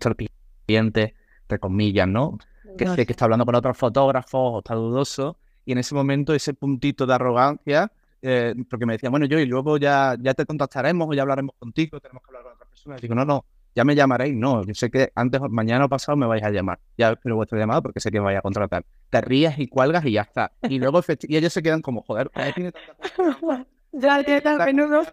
[0.65, 2.37] cliente, entre comillas, ¿no?
[2.77, 6.53] Que que está hablando con otros fotógrafos o está dudoso, y en ese momento ese
[6.53, 7.91] puntito de arrogancia
[8.27, 11.53] eh, porque me decían, bueno, yo y luego ya, ya te contactaremos o ya hablaremos
[11.59, 12.95] contigo, tenemos que hablar con otra persona.
[12.97, 13.45] Y digo, no, no,
[13.75, 14.35] ya me llamaréis.
[14.35, 16.79] No, yo sé que antes, mañana o pasado me vais a llamar.
[16.97, 18.83] Ya espero vuestra llamada porque sé que me vais a contratar.
[19.11, 20.53] Te ríes y cuelgas y ya está.
[20.63, 25.03] Y luego y ellos se quedan como, joder, tiene tanta Ya, ya, menudo.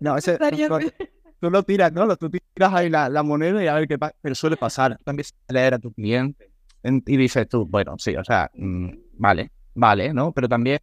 [0.00, 0.36] No, ese,
[1.44, 2.16] tú, lo tiras, ¿no?
[2.16, 4.14] Tú tiras ahí la, la moneda y a ver qué pasa.
[4.20, 4.98] Pero suele pasar.
[5.04, 6.50] También leer a tu cliente
[6.84, 10.32] y dices tú, bueno, sí, o sea, mm, vale, vale, ¿no?
[10.32, 10.80] Pero también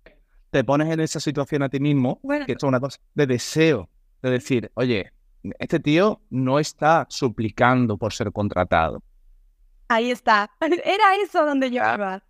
[0.50, 3.90] te pones en esa situación a ti mismo, que es una cosa de deseo,
[4.22, 5.12] de decir, oye,
[5.60, 9.02] este tío no está suplicando por ser contratado.
[9.88, 10.50] Ahí está.
[10.62, 12.24] Era eso donde yo iba.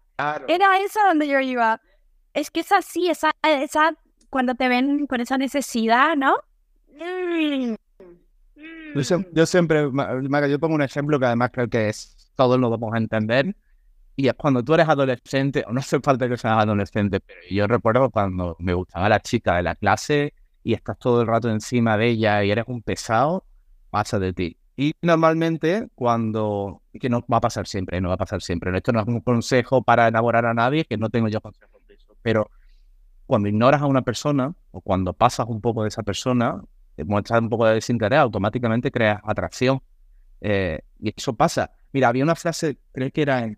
[0.48, 1.82] Era eso donde yo iba.
[2.34, 3.94] Es que es así, esa, esa,
[4.30, 6.36] cuando te ven con esa necesidad, ¿no?
[9.34, 9.90] Yo, siempre,
[10.50, 13.56] yo pongo un ejemplo que además creo que es todos lo vamos a entender.
[14.16, 17.66] Y es cuando tú eres adolescente, o no hace falta que seas adolescente, pero yo
[17.68, 20.34] recuerdo cuando me gustaba la chica de la clase
[20.64, 23.46] y estás todo el rato encima de ella y eres un pesado,
[23.90, 24.58] pasa de ti.
[24.76, 28.92] Y normalmente cuando, que no va a pasar siempre, no va a pasar siempre, esto
[28.92, 32.16] no es un consejo para enamorar a nadie, que no tengo yo consejos de eso,
[32.22, 32.50] pero
[33.26, 36.62] cuando ignoras a una persona o cuando pasas un poco de esa persona,
[37.06, 39.82] muestras un poco de desinterés, automáticamente creas atracción.
[40.42, 41.72] Eh, y eso pasa.
[41.94, 43.58] Mira, había una frase, creo que era en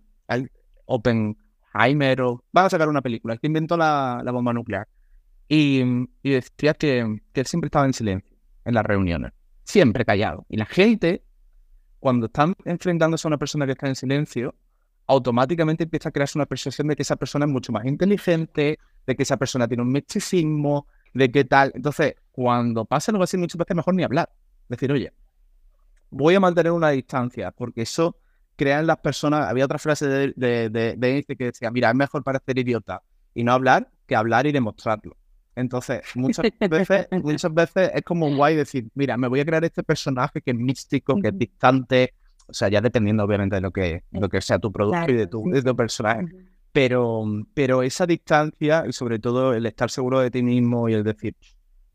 [0.85, 2.43] Oppenheimer o...
[2.55, 4.87] Va a sacar una película, que inventó la, la bomba nuclear.
[5.47, 5.81] Y,
[6.23, 9.31] y decía que, que, él siempre estaba en silencio en las reuniones,
[9.63, 10.45] siempre callado.
[10.49, 11.23] Y la gente,
[11.99, 14.55] cuando están enfrentándose a una persona que está en silencio,
[15.07, 19.15] automáticamente empieza a crearse una percepción de que esa persona es mucho más inteligente, de
[19.15, 21.71] que esa persona tiene un misticismo, de qué tal.
[21.75, 24.29] Entonces, cuando pasa algo así, muchas veces mejor ni hablar.
[24.67, 25.13] Decir, oye,
[26.09, 28.17] voy a mantener una distancia, porque eso
[28.55, 29.49] crea en las personas.
[29.49, 33.01] Había otra frase de, de, de, que decía: Mira, es mejor parecer idiota
[33.33, 35.15] y no hablar que hablar y demostrarlo.
[35.55, 39.83] Entonces, muchas veces, muchas veces es como guay decir: Mira, me voy a crear este
[39.83, 42.13] personaje que es místico, que es distante.
[42.47, 45.27] O sea, ya dependiendo, obviamente, de lo que, lo que sea tu producto y de
[45.27, 46.25] tu, de tu personaje.
[46.73, 51.03] Pero, pero esa distancia y sobre todo el estar seguro de ti mismo y el
[51.03, 51.35] decir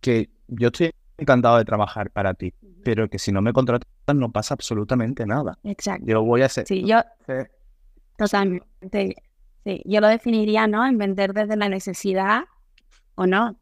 [0.01, 2.55] que yo estoy encantado de trabajar para ti,
[2.85, 5.59] pero que si no me contratas no pasa absolutamente nada.
[5.65, 6.07] Exacto.
[6.07, 6.67] Yo voy a hacer.
[6.67, 7.01] Sí, yo.
[8.17, 9.17] Totalmente.
[9.65, 10.87] Sí, yo lo definiría, ¿no?
[10.87, 12.45] En vender desde la necesidad
[13.17, 13.59] o no.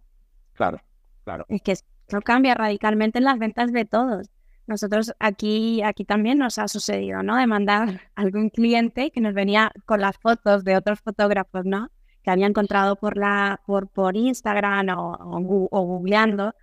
[0.53, 0.81] Claro,
[1.25, 1.47] claro.
[1.49, 4.29] Es que eso cambia radicalmente en las ventas de todos.
[4.67, 7.37] Nosotros aquí, aquí también nos ha sucedido, ¿no?
[7.37, 11.91] De mandar algún cliente que nos venía con las fotos de otros fotógrafos, ¿no?
[12.23, 16.55] Que había encontrado por, la, por, por Instagram o, o, o googleando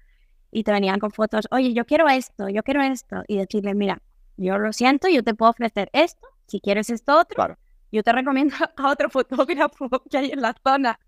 [0.53, 4.01] y te venían con fotos, oye, yo quiero esto, yo quiero esto, y decirle, mira,
[4.37, 7.57] yo lo siento, yo te puedo ofrecer esto, si quieres esto otro,
[7.91, 10.99] yo te recomiendo a otro fotógrafo que hay en la zona.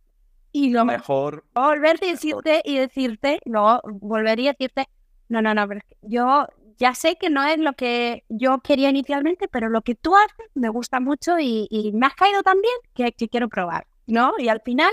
[0.51, 1.43] Y lo mejor.
[1.53, 4.87] Volver a decirte y decirte, no, volvería a decirte,
[5.29, 6.47] no, no, no, pero yo
[6.77, 10.51] ya sé que no es lo que yo quería inicialmente, pero lo que tú haces
[10.53, 14.33] me gusta mucho y, me has caído tan bien que, que quiero probar, ¿no?
[14.37, 14.91] Y al final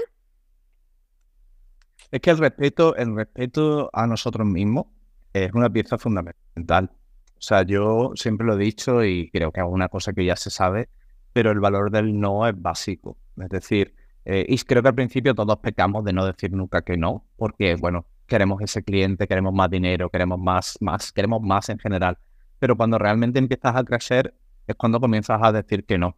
[2.12, 4.86] es que el respeto, el respeto a nosotros mismos
[5.32, 6.90] es una pieza fundamental.
[7.38, 10.36] O sea, yo siempre lo he dicho y creo que es una cosa que ya
[10.36, 10.90] se sabe,
[11.32, 13.16] pero el valor del no es básico.
[13.40, 13.94] Es decir,
[14.26, 17.76] eh, y creo que al principio todos pecamos de no decir nunca que no, porque,
[17.76, 22.16] bueno, queremos ese cliente, queremos más dinero, queremos más, más, queremos más en general.
[22.58, 24.34] Pero cuando realmente empiezas a crecer
[24.66, 26.16] es cuando comienzas a decir que no.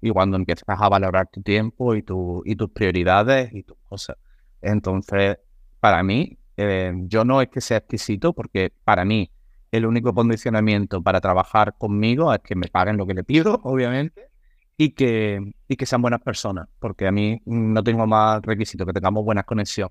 [0.00, 4.16] Y cuando empiezas a valorar tu tiempo y, tu, y tus prioridades y tus cosas.
[4.62, 5.36] Entonces,
[5.80, 9.30] para mí, eh, yo no es que sea exquisito, porque para mí
[9.70, 14.30] el único condicionamiento para trabajar conmigo es que me paguen lo que le pido, obviamente,
[14.78, 18.94] y que, y que sean buenas personas, porque a mí no tengo más requisito, que
[18.94, 19.90] tengamos buena conexión.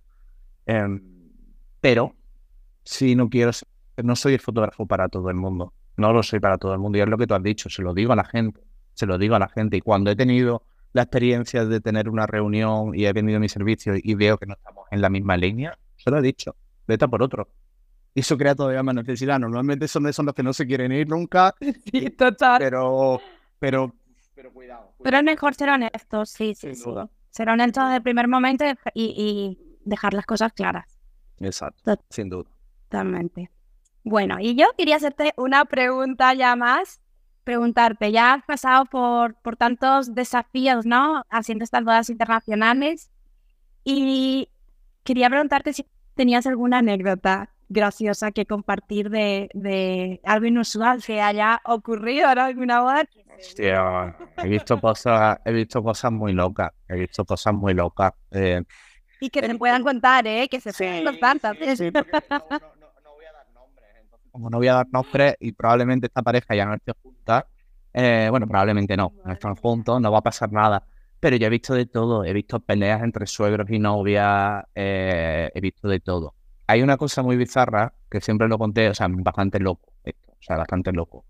[0.66, 1.12] Em,
[1.84, 2.16] pero
[2.86, 3.52] si no quiero,
[4.02, 6.98] no soy el fotógrafo para todo el mundo, no lo soy para todo el mundo,
[6.98, 8.62] y es lo que tú has dicho, se lo digo a la gente,
[8.94, 10.64] se lo digo a la gente, y cuando he tenido
[10.94, 14.46] la experiencia de tener una reunión y he venido a mi servicio y veo que
[14.46, 16.56] no estamos en la misma línea, se lo he dicho,
[16.88, 17.50] vete por otro.
[18.16, 19.38] Y eso crea todavía más necesidad.
[19.38, 21.54] Normalmente son esos los que no se quieren ir nunca.
[21.92, 22.60] Sí, total.
[22.60, 23.20] Pero,
[23.60, 23.94] pero,
[24.34, 26.76] pero cuidado, Pero es mejor ser honestos, sí, sí.
[26.76, 26.90] sí.
[27.30, 28.64] Ser honestos desde el primer momento
[28.94, 30.93] y, y, dejar las cosas claras.
[31.40, 32.50] Exacto, sin duda.
[32.90, 33.50] Totalmente.
[34.04, 37.02] Bueno, y yo quería hacerte una pregunta ya más
[37.44, 41.24] preguntarte, ya has pasado por, por tantos desafíos, ¿no?
[41.30, 43.12] Haciendo estas bodas internacionales
[43.84, 44.50] y
[45.04, 51.62] quería preguntarte si tenías alguna anécdota graciosa que compartir de, de algo inusual que haya
[51.66, 53.04] ocurrido en alguna boda.
[53.38, 58.14] Hostia, he visto cosas, he visto cosas muy locas, he visto cosas muy locas.
[58.32, 58.64] Eh,
[59.24, 60.48] Y que se puedan contar, ¿eh?
[60.50, 61.78] Que se puedan contar también.
[61.78, 62.38] Sí, porque no,
[63.04, 63.88] no- voy a dar nombres.
[64.02, 67.48] entonces, como no voy a dar nombres y probablemente esta pareja ya no esté junta,
[67.94, 70.84] eh, bueno, probablemente no, no están juntos, no va a pasar nada.
[71.22, 75.62] Pero yo he visto de todo, he visto peleas entre suegros y novias, eh, he
[75.62, 76.36] visto de todo.
[76.68, 80.38] Hay una cosa muy bizarra que siempre lo conté, o sea, bastante loco, esto, o
[80.42, 81.24] sea, bastante loco.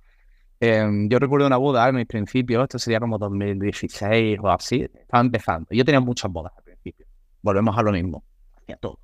[0.59, 5.21] Em, yo recuerdo una boda en mis principios, esto sería como 2016 o así, estaba
[5.21, 5.67] empezando.
[5.71, 6.53] Yo tenía muchas bodas
[7.43, 8.23] volvemos a lo mismo,
[8.57, 8.99] hacía todo.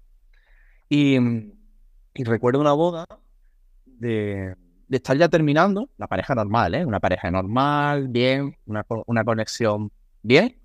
[0.89, 1.17] Y,
[2.15, 3.05] y recuerdo una boda
[3.85, 4.55] de,
[4.87, 6.85] de estar ya terminando, la pareja normal, ¿eh?
[6.85, 9.91] Una pareja normal, bien, una, una conexión
[10.23, 10.59] bien,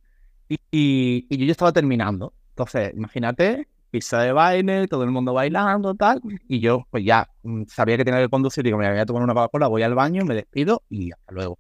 [0.49, 2.33] y, y, y yo ya estaba terminando.
[2.51, 7.64] Entonces, imagínate, pista de baile, todo el mundo bailando, tal, y yo pues ya mm,
[7.68, 10.25] sabía que tenía que conducir, digo, me voy a tomar una Coca-Cola, voy al baño,
[10.25, 11.59] me despido y hasta luego.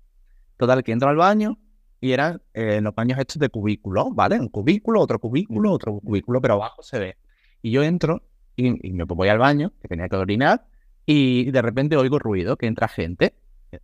[0.56, 1.58] Total, que entro al baño
[2.04, 4.38] y eran eh, los baños estos de cubículo, ¿vale?
[4.38, 7.16] Un cubículo, otro cubículo, otro cubículo, pero abajo se ve.
[7.62, 8.22] Y yo entro
[8.56, 10.66] y, me voy al baño, que tenía que orinar,
[11.06, 13.34] y de repente oigo ruido, que entra gente.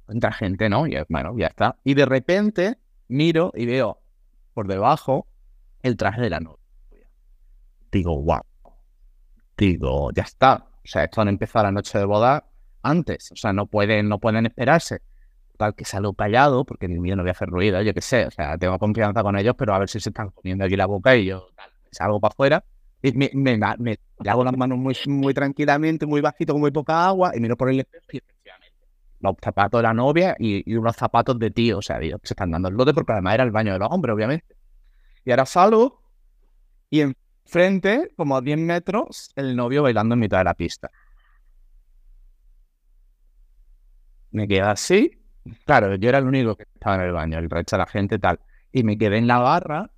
[0.07, 0.87] Entra gente, ¿no?
[0.87, 1.79] Y bueno, ya está.
[1.83, 2.77] Y de repente
[3.09, 4.03] miro y veo
[4.53, 5.27] por debajo
[5.83, 6.59] el traje de la novia.
[7.91, 8.43] Digo, wow.
[9.57, 10.67] Digo, ya está.
[10.85, 12.45] O sea, esto han empezado la noche de boda
[12.83, 13.33] antes.
[13.33, 15.01] O sea, no pueden, no pueden esperarse.
[15.61, 18.25] Tal que salgo callado, porque ni mío no voy a hacer ruido, yo qué sé.
[18.27, 20.87] O sea, tengo confianza con ellos, pero a ver si se están poniendo aquí la
[20.87, 21.49] boca y yo
[21.93, 22.65] salgo para afuera.
[23.03, 27.41] Y me, me, las manos muy, muy tranquilamente, muy bajito, con muy poca agua, y
[27.41, 28.75] miro por el espejo y efectivamente
[29.21, 31.77] los zapatos de la novia y, y unos zapatos de tío.
[31.79, 33.89] O sea, digo, se están dando el lote porque además era el baño de los
[33.91, 34.57] hombres, obviamente.
[35.27, 36.03] Y ahora salgo
[36.91, 40.91] y enfrente, como a 10 metros, el novio bailando en mitad de la pista.
[44.33, 45.20] Me quedé así.
[45.65, 48.19] Claro, yo era el único que estaba en el baño, el resto de la gente
[48.19, 48.39] tal.
[48.73, 49.91] Y me quedé en la barra,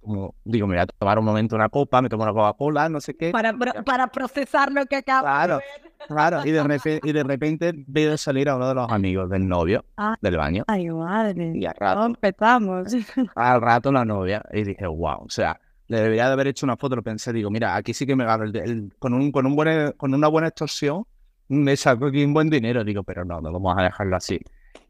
[0.00, 3.00] como digo, me voy a tomar un momento una copa, me tomo una Coca-Cola, no
[3.00, 3.30] sé qué.
[3.30, 5.60] Para, pro- para procesar lo que acaba Claro,
[6.06, 6.46] claro.
[6.46, 9.84] Y de, repe- y de repente veo salir a uno de los amigos del novio
[9.96, 10.16] Ah.
[10.20, 10.64] del baño.
[10.68, 11.52] Ay, madre.
[11.54, 12.88] Y al rato, empezamos.
[13.34, 14.42] al rato la novia.
[14.52, 16.96] Y dije, wow, o sea, le debería de haber hecho una foto.
[16.96, 19.56] Lo pensé, digo, mira, aquí sí que me gano el, el- con, un, con, un
[19.56, 21.04] buen, con una buena extorsión,
[21.48, 22.84] me saco aquí un buen dinero.
[22.84, 24.38] Digo, pero no, no vamos a dejarlo así.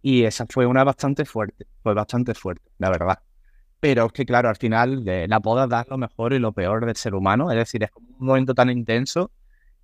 [0.02, 3.18] Y esa fue una bastante fuerte, fue bastante fuerte, la verdad.
[3.80, 6.84] Pero es que, claro, al final eh, la boda da lo mejor y lo peor
[6.84, 7.50] del ser humano.
[7.50, 9.30] Es decir, es como un momento tan intenso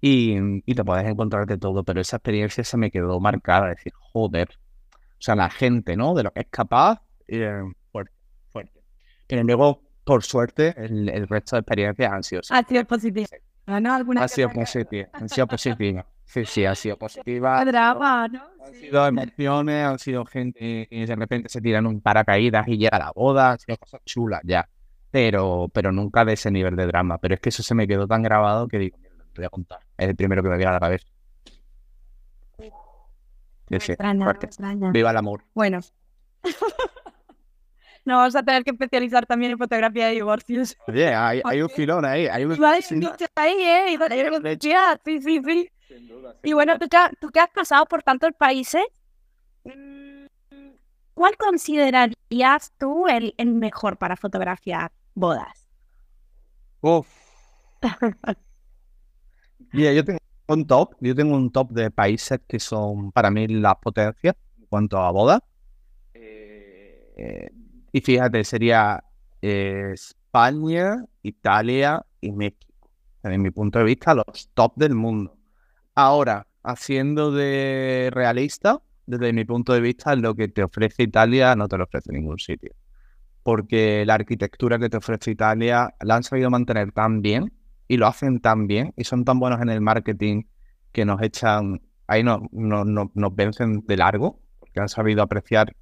[0.00, 1.84] y, y te puedes encontrar de todo.
[1.84, 3.70] Pero esa experiencia se me quedó marcada.
[3.70, 4.48] Es decir, joder.
[4.92, 6.14] O sea, la gente, ¿no?
[6.14, 8.12] De lo que es capaz, eh, fuerte,
[8.50, 8.82] fuerte.
[9.26, 13.26] Pero luego, por suerte, el, el resto de experiencias han sido, Ha sido positivo.
[13.66, 13.94] ¿No?
[13.94, 15.08] ¿Alguna han que sido positivas.
[15.14, 16.04] Han sido positivas.
[16.26, 17.64] Sí, sí, han sido positivas.
[17.66, 18.42] drama, ¿no?
[18.66, 22.96] Han sido emociones, han sido gente que de repente se tiran un paracaídas y llega
[22.96, 24.68] a la boda, han sido cosas chulas ya.
[25.10, 27.18] Pero, pero nunca de ese nivel de drama.
[27.18, 28.98] Pero es que eso se me quedó tan grabado que digo,
[29.32, 29.78] te voy a contar.
[29.96, 31.06] Es el primero que me viene a la cabeza.
[32.58, 32.70] Sí,
[33.80, 34.46] sí, Extraña, fuerte.
[34.46, 34.90] extraña.
[34.90, 35.44] Viva el amor.
[35.54, 35.80] Bueno.
[38.04, 40.76] No, vamos a tener que especializar también en fotografía de divorcios.
[40.86, 42.26] Oye, hay, hay un filón ahí.
[42.26, 42.58] Hay un...
[42.58, 43.02] Vale, sin
[43.34, 43.96] ahí, ¿eh?
[43.98, 44.58] Vale,
[45.04, 45.70] Sí, sí, sí.
[45.88, 48.84] Sin duda, Y bueno, tú que, tú que has pasado por tantos países,
[49.64, 50.26] mm,
[51.14, 55.68] ¿cuál considerarías tú el, el mejor para fotografiar bodas?
[56.80, 57.06] Uf.
[59.72, 63.46] Mira, yo tengo un top, yo tengo un top de países que son para mí
[63.48, 65.40] las potencias en cuanto a bodas.
[67.16, 67.50] Eh,
[67.94, 69.04] y fíjate, sería
[69.40, 72.74] eh, España, Italia y México.
[73.22, 75.36] Desde mi punto de vista, los top del mundo.
[75.94, 81.68] Ahora, haciendo de realista, desde mi punto de vista, lo que te ofrece Italia no
[81.68, 82.72] te lo ofrece ningún sitio.
[83.42, 87.52] Porque la arquitectura que te ofrece Italia la han sabido mantener tan bien
[87.88, 90.44] y lo hacen tan bien y son tan buenos en el marketing
[90.92, 95.76] que nos echan, ahí no, no- no- nos vencen de largo, porque han sabido apreciar,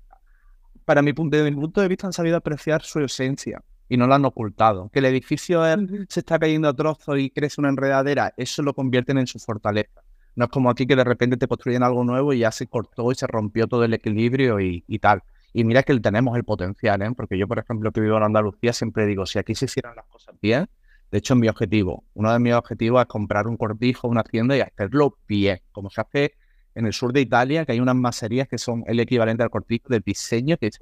[0.85, 4.07] para mi punto, desde mi punto de vista, han sabido apreciar su esencia y no
[4.07, 4.89] la han ocultado.
[4.91, 5.63] Que el edificio
[6.09, 10.03] se está cayendo a trozos y crece una enredadera, eso lo convierten en su fortaleza.
[10.35, 13.13] No es como aquí que de repente te construyen algo nuevo y ya se cortó
[13.13, 15.23] y se rompió todo el equilibrio y, y tal.
[15.53, 17.13] Y mira que tenemos el potencial, ¿eh?
[17.15, 20.07] Porque yo, por ejemplo, que vivo en Andalucía, siempre digo, si aquí se hicieran las
[20.07, 20.69] cosas bien,
[21.11, 24.63] de hecho, mi objetivo, uno de mis objetivos es comprar un cortijo, una hacienda y
[24.63, 26.33] hacerlo bien, como se hace
[26.75, 29.89] en el sur de Italia, que hay unas maserías que son el equivalente al cortijo
[29.89, 30.79] de diseño que tú.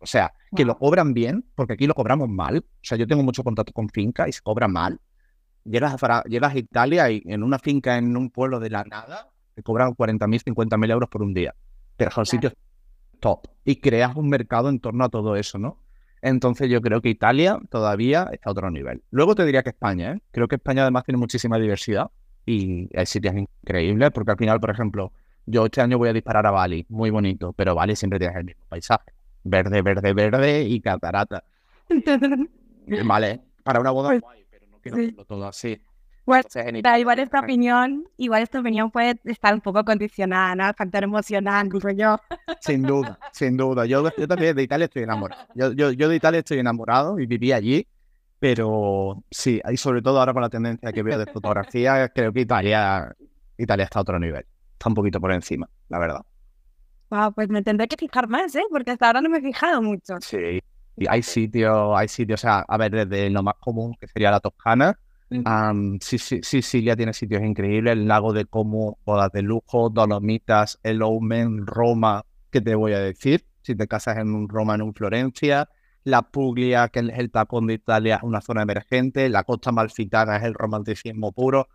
[0.00, 2.58] O sea, que lo cobran bien, porque aquí lo cobramos mal.
[2.58, 5.00] O sea, yo tengo mucho contacto con fincas y se cobra mal.
[5.64, 9.28] Llegas a, llegas a Italia y en una finca en un pueblo de la nada
[9.54, 11.54] te cobran 40.000, 50.000 euros por un día.
[11.96, 12.30] Pero son Claro.
[12.30, 12.52] sitios
[13.20, 13.48] top.
[13.64, 15.82] Y creas un mercado en torno a todo eso, ¿no?
[16.22, 19.02] Entonces yo creo que Italia todavía está a otro nivel.
[19.10, 20.20] Luego te diría que España, ¿eh?
[20.30, 22.10] Creo que España además tiene muchísima diversidad
[22.48, 25.12] y hay sitios increíbles, porque al final, por ejemplo,
[25.44, 28.44] yo este año voy a disparar a Bali, muy bonito, pero Bali siempre tiene el
[28.44, 29.12] mismo paisaje.
[29.44, 31.44] Verde, verde, verde y catarata.
[33.04, 35.80] vale, para una boda Pues, guay, pero no quiero hacerlo todo así.
[36.26, 40.64] Entonces, en da igual esta opinión, igual esta opinión puede estar un poco condicionada, ¿no?
[40.64, 42.18] Al factor emocional, digo yo.
[42.60, 43.86] Sin duda, sin duda.
[43.86, 45.46] Yo, yo también de Italia estoy enamorado.
[45.54, 47.86] Yo, yo, yo de Italia estoy enamorado y viví allí,
[48.38, 52.40] pero sí, y sobre todo ahora con la tendencia que veo de fotografía, creo que
[52.40, 53.14] Italia,
[53.56, 54.46] Italia está a otro nivel.
[54.72, 56.20] Está un poquito por encima, la verdad.
[57.10, 58.62] Wow, pues me tendré que fijar más, ¿eh?
[58.70, 60.16] Porque hasta ahora no me he fijado mucho.
[60.20, 60.60] Sí.
[60.96, 64.30] Y hay sitios, hay sitios, o sea, a ver, desde lo más común, que sería
[64.30, 64.98] la Toscana,
[65.44, 70.78] Am, sí, sí, Sicilia tiene sitios increíbles, el lago de Como, bodas de lujo, Dolomitas,
[70.82, 73.44] el Omen, Roma, ¿qué te voy a decir?
[73.60, 75.68] Si te casas en un Roma, en un Florencia,
[76.08, 80.36] la Puglia, que es el tacón de Italia, es una zona emergente, la costa malfitana
[80.36, 81.68] es el romanticismo puro.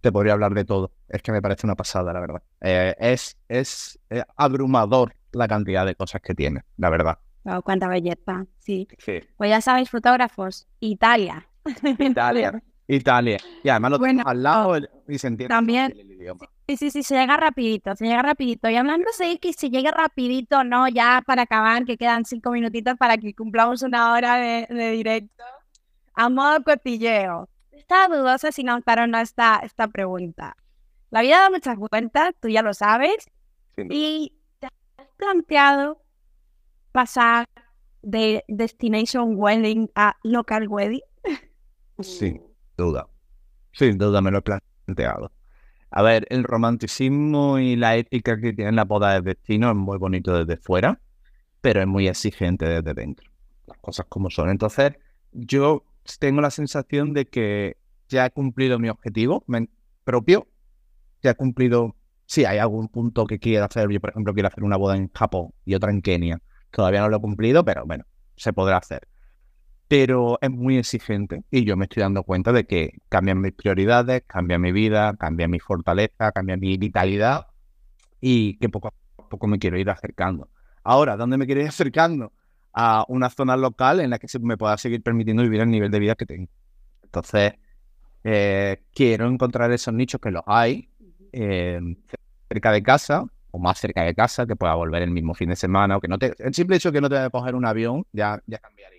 [0.00, 2.42] Te podría hablar de todo, es que me parece una pasada, la verdad.
[2.60, 7.18] Eh, es es eh, abrumador la cantidad de cosas que tiene, la verdad.
[7.44, 8.88] Wow, cuánta belleza, sí.
[8.98, 9.20] Sí.
[9.36, 11.46] Pues ya sabéis, fotógrafos, Italia.
[11.98, 12.62] Italia.
[12.88, 13.38] Italia.
[13.64, 16.48] Y además lo Bueno, al lado el- y se entiende también- el idioma.
[16.68, 18.68] Sí, sí, sí, se llega rapidito, se llega rapidito.
[18.68, 22.96] Y hablando de que se llegue rapidito, no, ya para acabar, que quedan cinco minutitos
[22.96, 25.44] para que cumplamos una hora de, de directo.
[26.14, 27.48] A modo cotilleo.
[27.70, 30.56] Estaba dudosa si lanzaron o no esta, esta pregunta.
[31.10, 33.28] La vida da muchas vueltas, tú ya lo sabes,
[33.76, 36.02] y te has planteado
[36.90, 37.46] pasar
[38.02, 41.02] de Destination Wedding a Local Wedding.
[42.00, 42.42] Sin
[42.76, 43.06] duda.
[43.72, 45.30] Sin duda me lo he planteado.
[45.90, 49.98] A ver, el romanticismo y la ética que tiene la boda de destino es muy
[49.98, 51.00] bonito desde fuera,
[51.60, 53.30] pero es muy exigente desde dentro.
[53.66, 54.50] Las cosas como son.
[54.50, 54.92] Entonces,
[55.32, 55.84] yo
[56.18, 57.76] tengo la sensación de que
[58.08, 59.44] ya he cumplido mi objetivo
[60.04, 60.48] propio.
[61.22, 61.96] Ya he cumplido.
[62.26, 63.88] Sí, hay algún punto que quiero hacer.
[63.90, 66.40] Yo, por ejemplo, quiero hacer una boda en Japón y otra en Kenia.
[66.70, 68.04] Todavía no lo he cumplido, pero bueno,
[68.36, 69.08] se podrá hacer
[69.88, 74.22] pero es muy exigente y yo me estoy dando cuenta de que cambian mis prioridades,
[74.26, 77.46] cambia mi vida, cambia mi fortaleza, cambia mi vitalidad
[78.20, 80.48] y que poco a poco me quiero ir acercando.
[80.82, 82.32] Ahora, ¿dónde me quiero ir acercando?
[82.72, 85.90] A una zona local en la que se me pueda seguir permitiendo vivir el nivel
[85.90, 86.50] de vida que tengo.
[87.04, 87.54] Entonces,
[88.24, 90.90] eh, quiero encontrar esos nichos que los hay
[91.32, 91.80] eh,
[92.48, 95.56] cerca de casa o más cerca de casa, que pueda volver el mismo fin de
[95.56, 96.34] semana o que no te...
[96.38, 98.95] El simple hecho de que no te que coger un avión ya, ya cambiaría.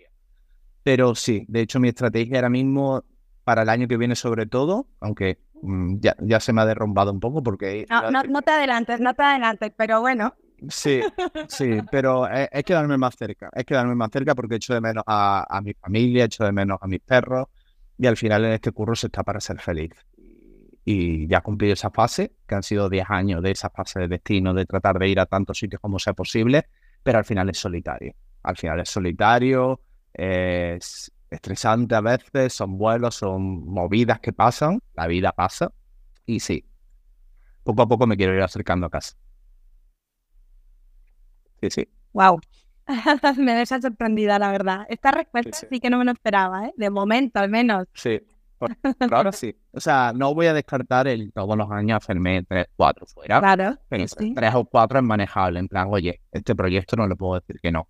[0.88, 3.04] Pero sí, de hecho mi estrategia ahora mismo
[3.44, 7.12] para el año que viene sobre todo, aunque mm, ya, ya se me ha derrumbado
[7.12, 7.86] un poco porque...
[7.90, 10.34] No, no, no te adelantes, no te adelantes, pero bueno.
[10.70, 11.02] Sí,
[11.50, 15.04] sí, pero es, es quedarme más cerca, es quedarme más cerca porque echo de menos
[15.06, 17.48] a, a mi familia, echo de menos a mis perros
[17.98, 19.92] y al final en este curro se está para ser feliz.
[20.86, 24.08] Y ya he cumplido esa fase, que han sido 10 años de esa fase de
[24.08, 26.68] destino, de tratar de ir a tantos sitios como sea posible,
[27.04, 28.14] pero al final es solitario.
[28.42, 29.82] Al final es solitario,
[30.18, 35.72] es estresante a veces, son vuelos, son movidas que pasan, la vida pasa
[36.26, 36.65] y sí,
[37.63, 39.15] poco a poco me quiero ir acercando a casa.
[41.61, 41.88] Sí, sí.
[42.13, 42.39] Wow.
[43.38, 44.86] me deja sorprendida, la verdad.
[44.89, 45.76] Esta respuesta sí, Sí, sí.
[45.76, 45.80] sí.
[45.82, 46.74] que no me lo esperaba, ¿eh?
[46.78, 47.88] De momento, al menos.
[47.93, 48.22] Sí,
[49.11, 49.55] ahora sí.
[49.72, 53.78] O sea, no voy a descartar el todos los años hacerme tres, cuatro fuera, Claro.
[53.89, 54.34] pero sí.
[54.34, 55.59] tres o cuatro es manejable.
[55.59, 57.88] En plan, oye, este proyecto no le puedo decir que no.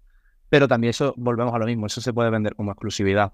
[0.49, 3.33] Pero también eso, volvemos a lo mismo, eso se puede vender como exclusividad.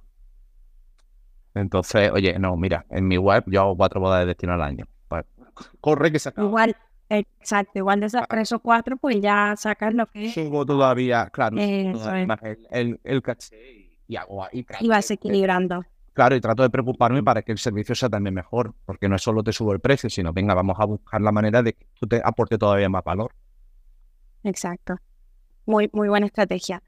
[1.54, 4.86] Entonces, oye, no, mira, en mi web yo hago cuatro bodas de destino al año.
[5.08, 5.26] Pues,
[5.80, 6.48] corre que se acaba.
[6.48, 6.76] Igual,
[7.10, 11.58] exacto, igual de esas tres o cuatro, pues ya sacas lo que Subo todavía, claro,
[11.60, 12.42] Eso todavía es.
[12.42, 15.84] el, el, el caché y, hago y trato y vas equilibrando.
[16.14, 19.22] Claro, y trato de preocuparme para que el servicio sea también mejor, porque no es
[19.22, 22.08] solo te subo el precio, sino venga, vamos a buscar la manera de que tú
[22.08, 23.32] te aporte todavía más valor.
[24.44, 24.96] Exacto.
[25.66, 26.84] Muy, muy buena estrategia.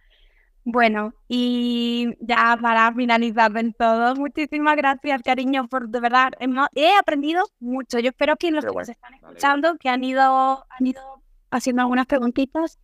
[0.68, 6.98] Bueno, y ya para finalizar del todo, muchísimas gracias, cariño, por de verdad, hemos- he
[6.98, 8.00] aprendido mucho.
[8.00, 12.08] Yo espero que los que nos están escuchando, que han ido, han ido haciendo algunas
[12.08, 12.80] preguntitas,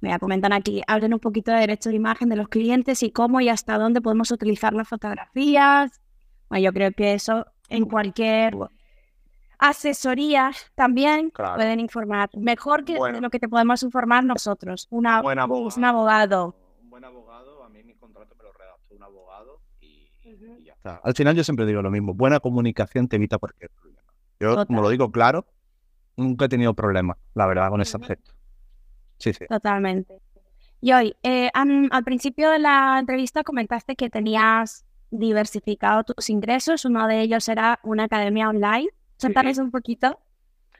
[0.00, 3.40] me comentan aquí, hablen un poquito de derecho de imagen de los clientes y cómo
[3.40, 6.00] y hasta dónde podemos utilizar las fotografías.
[6.48, 8.56] Bueno, yo creo que eso en cualquier
[9.58, 11.54] asesoría también Claro.
[11.56, 12.30] pueden informar.
[12.36, 13.16] Mejor que Bueno.
[13.16, 14.88] de lo que te podemos informar nosotros.
[14.90, 16.56] Una, un abogado.
[17.00, 20.58] Un buen abogado, a mí mi contrato me lo redactó un abogado y, Ujú.
[20.58, 21.00] y ya está.
[21.02, 24.02] Al final yo siempre digo lo mismo, buena comunicación te evita cualquier problema.
[24.38, 24.82] Yo, como Total.
[24.82, 25.46] lo digo claro,
[26.16, 28.32] nunca he tenido problemas, la verdad, con ese aspecto.
[29.16, 29.46] Sí, sí.
[29.48, 30.20] Totalmente.
[30.82, 36.84] Y hoy, eh, al principio de la entrevista comentaste que tenías diversificado tus ingresos.
[36.84, 38.90] Uno de ellos era una academia online.
[39.18, 40.20] Cuéntanos un poquito.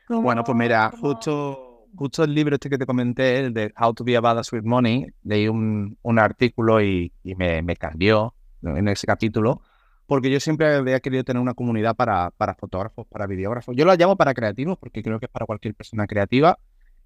[0.07, 4.05] Bueno, pues mira, justo, justo el libro este que te comenté, el de How to
[4.05, 8.89] be a Badass with Money, leí un, un artículo y, y me, me, cambió en
[8.89, 9.63] ese capítulo,
[10.07, 13.77] porque yo siempre había querido tener una comunidad para, para fotógrafos, para videógrafos.
[13.77, 16.59] Yo lo llamo para creativos, porque creo que es para cualquier persona creativa,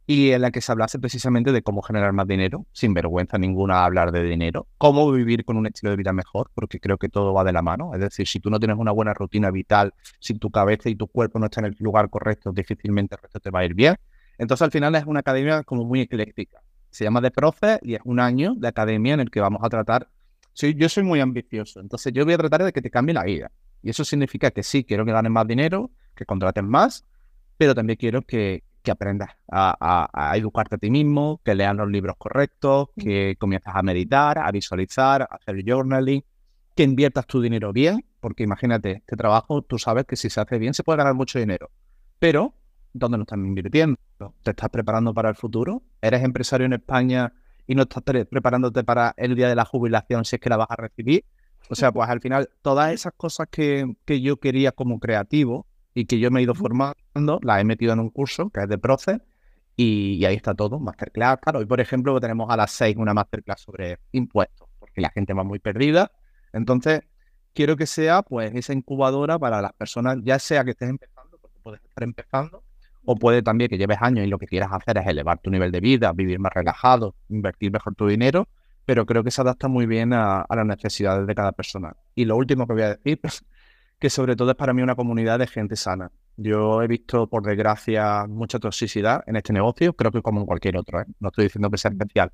[0.06, 3.84] y en la que se hablase precisamente de cómo generar más dinero, sin vergüenza ninguna
[3.84, 7.32] hablar de dinero, cómo vivir con un estilo de vida mejor, porque creo que todo
[7.32, 7.94] va de la mano.
[7.94, 11.06] Es decir, si tú no tienes una buena rutina vital, si tu cabeza y tu
[11.06, 13.96] cuerpo no están en el lugar correcto, difícilmente el resto te va a ir bien.
[14.38, 16.60] Entonces, al final es una academia como muy ecléctica.
[16.90, 19.68] Se llama The Process y es un año de academia en el que vamos a
[19.68, 20.08] tratar.
[20.52, 23.24] Sí, yo soy muy ambicioso, entonces yo voy a tratar de que te cambie la
[23.24, 23.50] vida.
[23.82, 27.04] Y eso significa que sí, quiero que ganes más dinero, que contrates más,
[27.56, 32.16] pero también quiero que, que aprendas a, educarte a ti mismo, que leas los libros
[32.18, 36.22] correctos, que comienzas a meditar, a visualizar, a hacer journaling,
[36.76, 40.58] que inviertas tu dinero bien, porque imagínate, este trabajo tú sabes que si se hace
[40.58, 41.70] bien se puede ganar mucho dinero,
[42.18, 42.54] pero
[42.94, 43.98] ¿dónde no estás invirtiendo?
[44.42, 45.82] ¿Te estás preparando para el futuro?
[46.00, 47.34] ¿Eres empresario en España
[47.66, 50.70] y no estás preparándote para el día de la jubilación si es que la vas
[50.70, 51.26] a recibir?
[51.68, 56.06] O sea, pues al final todas esas cosas que, que yo quería como creativo, y
[56.06, 58.78] que yo me he ido formando, la he metido en un curso que es de
[58.78, 59.20] Proces
[59.76, 61.38] y, ahí está todo, masterclass.
[61.40, 65.32] Claro, hoy por ejemplo tenemos a las 6 una masterclass sobre impuestos, porque la gente
[65.32, 66.12] va muy perdida.
[66.52, 67.02] Entonces,
[67.54, 71.58] quiero que sea pues esa incubadora para las personas, ya sea que estés empezando, porque
[71.62, 72.62] puedes estar empezando,
[73.04, 75.70] o puede también que lleves años y lo que quieras hacer es elevar tu nivel
[75.70, 78.48] de vida, vivir más relajado, invertir mejor tu dinero,
[78.84, 81.94] pero creo que se adapta muy bien a, las necesidades de cada persona.
[82.14, 83.20] Y lo último que voy a decir
[83.98, 86.10] que sobre todo es para mí una comunidad de gente sana.
[86.36, 90.76] Yo he visto, por desgracia, mucha toxicidad en este negocio, creo que como en cualquier
[90.76, 91.04] otro, ¿eh?
[91.20, 92.32] no estoy diciendo que sea especial.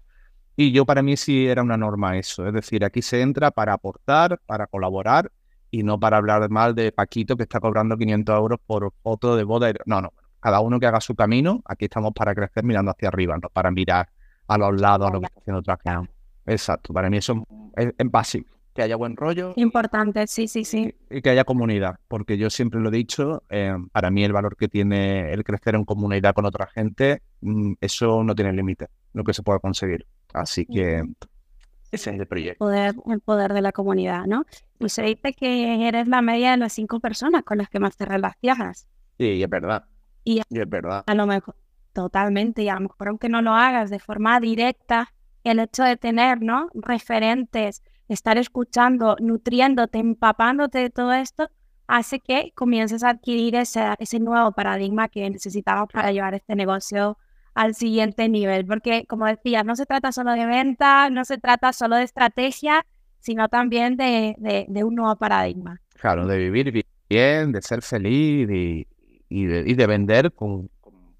[0.56, 3.74] Y yo para mí sí era una norma eso, es decir, aquí se entra para
[3.74, 5.30] aportar, para colaborar
[5.70, 9.44] y no para hablar mal de Paquito que está cobrando 500 euros por foto de
[9.44, 9.72] boda.
[9.86, 13.38] No, no, cada uno que haga su camino, aquí estamos para crecer mirando hacia arriba,
[13.40, 14.08] no para mirar
[14.48, 16.10] a los lados, a lo que está haciendo otra gente.
[16.46, 17.44] Exacto, para mí eso
[17.76, 19.52] es, es básico que haya buen rollo.
[19.56, 20.94] Importante, sí, sí, sí.
[21.10, 24.56] Y, que haya comunidad, porque yo siempre lo he dicho, eh, para mí el valor
[24.56, 29.24] que tiene el crecer en comunidad con otra gente, mm, eso no tiene límite, lo
[29.24, 30.06] que se pueda conseguir.
[30.32, 31.02] Así que
[31.90, 32.64] ese es el proyecto.
[32.64, 34.44] Poder, el poder de la comunidad, ¿no?
[34.78, 37.96] Y se dice que eres la media de las cinco personas con las que más
[37.96, 38.86] te relacionas.
[39.18, 39.84] Sí, es verdad.
[40.24, 41.04] Y, y es verdad.
[41.06, 41.56] A lo mejor,
[41.92, 45.12] totalmente, y a lo mejor aunque no lo hagas de forma directa,
[45.44, 46.68] el hecho de tener, ¿no?
[46.74, 51.48] Referentes estar escuchando, nutriéndote, empapándote de todo esto,
[51.86, 57.18] hace que comiences a adquirir ese, ese nuevo paradigma que necesitamos para llevar este negocio
[57.54, 58.66] al siguiente nivel.
[58.66, 62.84] Porque, como decía, no se trata solo de venta, no se trata solo de estrategia,
[63.20, 64.34] sino también de,
[64.68, 65.80] de, un nuevo paradigma.
[65.94, 68.86] Claro, de vivir bien, de ser feliz y,
[69.30, 70.68] y, de, y de, vender con,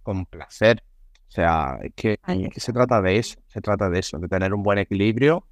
[0.03, 0.83] con, placer.
[1.29, 4.29] O sea, es que, es que se trata de eso, se trata de eso, de
[4.29, 5.47] tener un buen equilibrio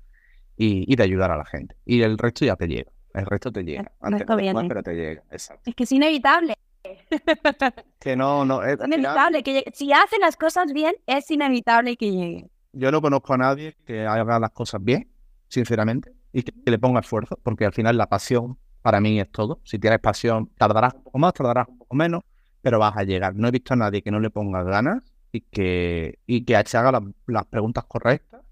[0.57, 1.77] y, de ayudar a la gente.
[1.87, 2.91] Y el resto ya te llega.
[3.15, 3.91] El resto te llega.
[4.01, 5.23] Antes pero te llega.
[5.31, 5.71] Exacto.
[5.71, 6.55] Es que es inevitable.
[8.01, 8.63] que no, no.
[8.63, 9.43] Es, inevitable.
[9.43, 12.51] Que Si hace las cosas bien, es inevitable que llegue.
[12.73, 15.09] Yo no conozco a nadie que haga las cosas bien,
[15.49, 19.61] sinceramente, y que, le ponga esfuerzo, porque al final la pasión para mí es todo.
[19.65, 22.23] Si tienes pasión, tardarás un poco más, tardarás un poco menos,
[22.63, 23.35] pero vas a llegar.
[23.35, 25.03] No he visto a nadie que no le ponga ganas
[25.33, 28.43] y que, y que haga las preguntas correctas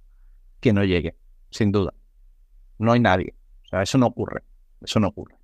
[0.61, 1.17] que no llegue
[1.51, 1.95] sin duda.
[2.79, 3.35] No hay nadie.
[3.65, 4.43] O sea, eso no ocurre.
[4.81, 5.37] Eso no ocurre.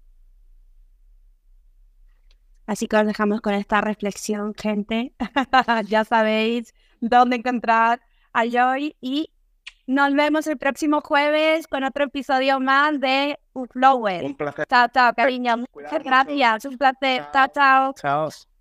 [2.67, 5.13] Así que os dejamos con esta reflexión, gente.
[5.89, 8.01] ya sabéis dónde encontrar
[8.33, 9.31] a Joy y
[9.87, 13.39] nos vemos el próximo jueves con otro episodio más de
[13.73, 14.25] Flower.
[14.25, 14.67] Un placer.
[14.67, 15.57] Chao, chao, cariño.
[15.75, 16.65] Muchas gracias.
[16.65, 17.27] Un placer.
[17.33, 17.95] Chao, chao.
[17.95, 18.52] Chao.